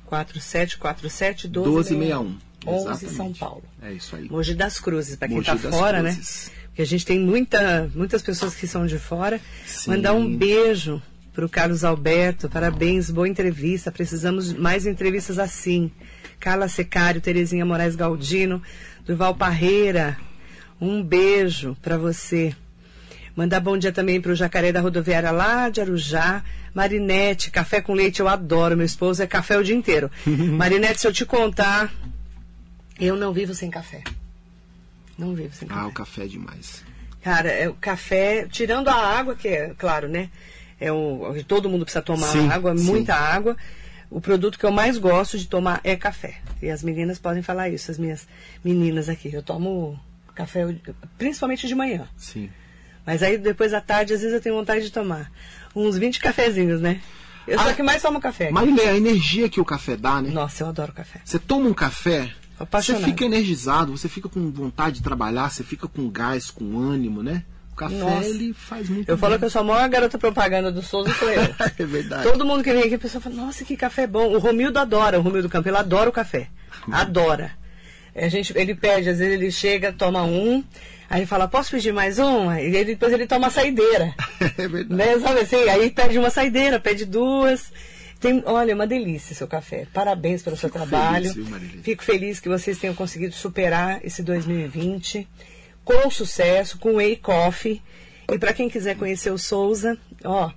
4747 0.06 1.48
1261 1.48 2.36
11 2.66 2.80
Exatamente. 2.80 3.14
São 3.16 3.32
Paulo. 3.34 3.62
É 3.82 3.92
isso 3.92 4.16
aí. 4.16 4.28
Mogi 4.28 4.54
das 4.54 4.80
Cruzes, 4.80 5.14
para 5.16 5.28
quem 5.28 5.38
está 5.38 5.56
fora, 5.56 6.02
Cruzes. 6.02 6.48
né? 6.48 6.52
Porque 6.66 6.82
a 6.82 6.86
gente 6.86 7.06
tem 7.06 7.20
muita, 7.20 7.88
muitas 7.94 8.20
pessoas 8.22 8.54
que 8.54 8.66
são 8.66 8.86
de 8.86 8.98
fora. 8.98 9.40
Sim. 9.66 9.90
Mandar 9.90 10.12
um 10.14 10.36
beijo 10.36 11.00
para 11.38 11.46
o 11.46 11.48
Carlos 11.48 11.84
Alberto, 11.84 12.48
parabéns, 12.48 13.12
boa 13.12 13.28
entrevista. 13.28 13.92
Precisamos 13.92 14.52
de 14.52 14.58
mais 14.58 14.86
entrevistas 14.86 15.38
assim. 15.38 15.88
Carla 16.40 16.66
Secário, 16.66 17.20
Terezinha 17.20 17.64
Moraes 17.64 17.94
Galdino, 17.94 18.60
Durval 19.06 19.36
Parreira, 19.36 20.18
um 20.80 21.00
beijo 21.00 21.76
para 21.80 21.96
você. 21.96 22.56
Mandar 23.36 23.60
bom 23.60 23.78
dia 23.78 23.92
também 23.92 24.20
para 24.20 24.32
o 24.32 24.34
Jacaré 24.34 24.72
da 24.72 24.80
Rodoviária 24.80 25.30
lá 25.30 25.68
de 25.68 25.80
Arujá. 25.80 26.42
Marinete, 26.74 27.52
café 27.52 27.80
com 27.80 27.94
leite 27.94 28.18
eu 28.18 28.26
adoro. 28.26 28.76
Meu 28.76 28.84
esposo 28.84 29.22
é 29.22 29.26
café 29.28 29.56
o 29.56 29.62
dia 29.62 29.76
inteiro. 29.76 30.10
Marinete, 30.26 31.02
se 31.02 31.06
eu 31.06 31.12
te 31.12 31.24
contar, 31.24 31.94
eu 32.98 33.14
não 33.14 33.32
vivo 33.32 33.54
sem 33.54 33.70
café. 33.70 34.02
Não 35.16 35.36
vivo 35.36 35.54
sem 35.54 35.68
café. 35.68 35.80
Ah, 35.82 35.86
o 35.86 35.92
café 35.92 36.24
é 36.24 36.26
demais. 36.26 36.82
Cara, 37.22 37.48
é 37.48 37.68
o 37.68 37.74
café, 37.74 38.48
tirando 38.50 38.88
a 38.88 38.96
água, 38.96 39.36
que 39.36 39.46
é, 39.46 39.72
claro, 39.78 40.08
né? 40.08 40.30
É 40.80 40.92
o, 40.92 41.34
todo 41.46 41.68
mundo 41.68 41.84
precisa 41.84 42.02
tomar 42.02 42.26
Sim, 42.28 42.48
água, 42.48 42.76
sim. 42.76 42.84
muita 42.84 43.14
água. 43.14 43.56
O 44.10 44.20
produto 44.20 44.58
que 44.58 44.64
eu 44.64 44.70
mais 44.70 44.96
gosto 44.96 45.36
de 45.38 45.46
tomar 45.46 45.80
é 45.84 45.94
café. 45.96 46.38
E 46.62 46.70
as 46.70 46.82
meninas 46.82 47.18
podem 47.18 47.42
falar 47.42 47.68
isso, 47.68 47.90
as 47.90 47.98
minhas 47.98 48.26
meninas 48.64 49.08
aqui. 49.08 49.30
Eu 49.32 49.42
tomo 49.42 49.98
café 50.34 50.66
principalmente 51.18 51.66
de 51.66 51.74
manhã. 51.74 52.06
Sim. 52.16 52.48
Mas 53.04 53.22
aí 53.22 53.36
depois 53.38 53.74
à 53.74 53.80
tarde, 53.80 54.14
às 54.14 54.20
vezes 54.20 54.34
eu 54.34 54.40
tenho 54.40 54.54
vontade 54.54 54.84
de 54.84 54.92
tomar 54.92 55.30
uns 55.74 55.98
20 55.98 56.20
cafezinhos, 56.20 56.80
né? 56.80 57.00
Eu 57.46 57.58
sou 57.58 57.68
Ah, 57.68 57.70
a 57.70 57.74
que 57.74 57.82
mais 57.82 58.00
tomo 58.02 58.20
café. 58.20 58.50
Marilê, 58.50 58.86
a 58.88 58.96
energia 58.96 59.48
que 59.48 59.60
o 59.60 59.64
café 59.64 59.96
dá, 59.96 60.20
né? 60.22 60.30
Nossa, 60.30 60.62
eu 60.62 60.68
adoro 60.68 60.92
café. 60.92 61.20
Você 61.24 61.38
toma 61.38 61.68
um 61.68 61.74
café, 61.74 62.24
você 62.56 62.62
Apaixonada. 62.62 63.04
fica 63.06 63.24
energizado, 63.24 63.96
você 63.96 64.08
fica 64.08 64.28
com 64.28 64.50
vontade 64.50 64.96
de 64.96 65.02
trabalhar, 65.02 65.50
você 65.50 65.64
fica 65.64 65.88
com 65.88 66.08
gás, 66.10 66.50
com 66.50 66.78
ânimo, 66.78 67.22
né? 67.22 67.44
Café, 67.78 67.94
Nossa. 67.96 68.28
ele 68.28 68.52
faz 68.52 68.88
muito 68.88 69.08
Eu 69.08 69.16
bem. 69.16 69.20
falo 69.20 69.38
que 69.38 69.44
eu 69.44 69.50
sou 69.50 69.60
a 69.60 69.64
maior 69.64 69.88
garota 69.88 70.18
propaganda 70.18 70.70
do 70.70 70.82
Souza, 70.82 71.12
sou 71.14 71.30
eu. 71.30 71.42
É 71.78 71.84
verdade. 71.86 72.22
Todo 72.24 72.44
mundo 72.44 72.62
que 72.62 72.72
vem 72.72 72.82
aqui, 72.82 72.94
a 72.94 72.98
pessoa 72.98 73.20
fala, 73.20 73.34
nossa, 73.36 73.64
que 73.64 73.76
café 73.76 74.06
bom. 74.06 74.32
O 74.34 74.38
Romildo 74.38 74.78
adora, 74.78 75.18
o 75.18 75.22
Romildo 75.22 75.48
Campo, 75.48 75.68
ele 75.68 75.76
adora 75.76 76.08
o 76.10 76.12
café. 76.12 76.48
Adora. 76.90 77.52
A 78.14 78.28
gente, 78.28 78.52
ele 78.56 78.74
pede, 78.74 79.08
às 79.08 79.18
vezes 79.18 79.32
ele 79.34 79.50
chega, 79.50 79.92
toma 79.92 80.24
um, 80.24 80.64
aí 81.08 81.24
fala, 81.24 81.46
posso 81.46 81.70
pedir 81.70 81.92
mais 81.92 82.18
um? 82.18 82.52
Ele, 82.52 82.84
depois 82.84 83.12
ele 83.12 83.26
toma 83.26 83.46
a 83.46 83.50
saideira. 83.50 84.12
É 84.58 84.66
verdade. 84.68 84.94
né? 84.94 85.18
Sabe 85.20 85.40
assim? 85.40 85.68
Aí 85.68 85.90
pede 85.90 86.18
uma 86.18 86.30
saideira, 86.30 86.80
pede 86.80 87.04
duas. 87.04 87.72
Tem, 88.20 88.42
olha, 88.46 88.74
uma 88.74 88.84
delícia 88.88 89.32
seu 89.36 89.46
café. 89.46 89.86
Parabéns 89.94 90.42
pelo 90.42 90.56
seu 90.56 90.68
Fico 90.68 90.84
trabalho. 90.84 91.32
feliz, 91.32 91.48
viu? 91.48 91.82
Fico 91.84 92.02
feliz 92.02 92.40
que 92.40 92.48
vocês 92.48 92.76
tenham 92.76 92.94
conseguido 92.96 93.32
superar 93.34 94.00
esse 94.04 94.20
2020 94.24 95.28
com 95.88 96.10
sucesso, 96.10 96.76
com 96.76 96.96
Whey 96.96 97.16
Coffee. 97.16 97.80
E 98.30 98.38
para 98.38 98.52
quem 98.52 98.68
quiser 98.68 98.94
conhecer 98.98 99.30
o 99.30 99.38
Souza, 99.38 99.96
ó, 100.22 100.50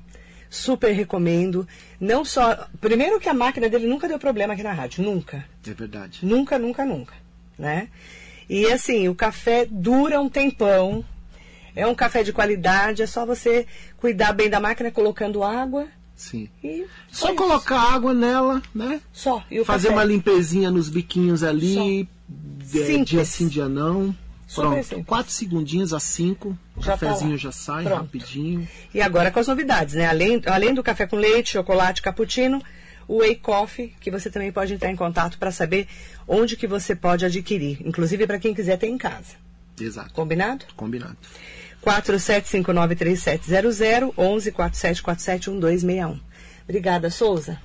super 0.49 0.91
recomendo. 0.91 1.65
Não 1.97 2.25
só. 2.25 2.67
Primeiro 2.81 3.17
que 3.17 3.29
a 3.29 3.33
máquina 3.33 3.69
dele 3.69 3.87
nunca 3.87 4.09
deu 4.09 4.19
problema 4.19 4.53
aqui 4.53 4.61
na 4.61 4.73
rádio. 4.73 5.01
Nunca. 5.01 5.45
É 5.65 5.73
verdade. 5.73 6.19
Nunca, 6.21 6.59
nunca, 6.59 6.85
nunca. 6.85 7.13
Né? 7.57 7.87
E 8.49 8.65
assim, 8.65 9.07
o 9.07 9.15
café 9.15 9.65
dura 9.71 10.19
um 10.19 10.27
tempão. 10.27 11.05
É 11.73 11.87
um 11.87 11.95
café 11.95 12.21
de 12.23 12.33
qualidade, 12.33 13.01
é 13.01 13.07
só 13.07 13.25
você 13.25 13.65
cuidar 13.95 14.33
bem 14.33 14.49
da 14.49 14.59
máquina 14.59 14.91
colocando 14.91 15.41
água 15.41 15.87
Sim. 16.13 16.49
e. 16.61 16.85
Só 17.09 17.27
isso. 17.27 17.35
colocar 17.37 17.79
água 17.79 18.13
nela, 18.13 18.61
né? 18.75 18.99
Só. 19.13 19.41
E 19.49 19.63
Fazer 19.63 19.87
café. 19.87 19.97
uma 19.97 20.03
limpezinha 20.03 20.69
nos 20.69 20.89
biquinhos 20.89 21.41
ali, 21.41 22.01
é, 22.01 22.65
Simples. 22.65 23.05
dia 23.07 23.23
sim, 23.23 23.47
dia 23.47 23.69
não. 23.69 24.13
Pronto, 24.53 25.03
quatro 25.05 25.31
segundinhos 25.31 25.93
a 25.93 25.99
cinco, 25.99 26.57
o 26.75 26.81
Já 26.81 26.97
tá 26.97 27.05
cafezinho 27.07 27.31
lá. 27.31 27.37
já 27.37 27.51
sai 27.51 27.83
Pronto. 27.83 28.01
rapidinho. 28.01 28.67
E 28.93 29.01
agora 29.01 29.31
com 29.31 29.39
as 29.39 29.47
novidades, 29.47 29.95
né? 29.95 30.05
Além, 30.07 30.41
além 30.45 30.73
do 30.73 30.83
café 30.83 31.07
com 31.07 31.15
leite, 31.15 31.51
chocolate, 31.51 32.01
cappuccino, 32.01 32.61
o 33.07 33.17
Whey 33.19 33.35
Coffee, 33.35 33.93
que 33.99 34.11
você 34.11 34.29
também 34.29 34.51
pode 34.51 34.73
entrar 34.73 34.91
em 34.91 34.95
contato 34.95 35.37
para 35.37 35.51
saber 35.51 35.87
onde 36.27 36.55
que 36.55 36.67
você 36.67 36.95
pode 36.95 37.25
adquirir. 37.25 37.79
Inclusive 37.85 38.25
para 38.27 38.39
quem 38.39 38.53
quiser 38.53 38.77
ter 38.77 38.87
em 38.87 38.97
casa. 38.97 39.35
Exato. 39.79 40.13
Combinado? 40.13 40.65
Combinado. 40.75 41.17
47593700 41.83 44.13
11 44.17 44.51
4747 44.51 45.49
1261. 45.49 46.19
Obrigada, 46.63 47.09
Souza. 47.09 47.59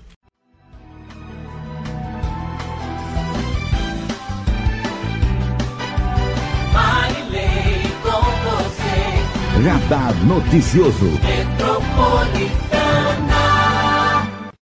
Radar 9.62 10.14
Noticioso. 10.26 11.06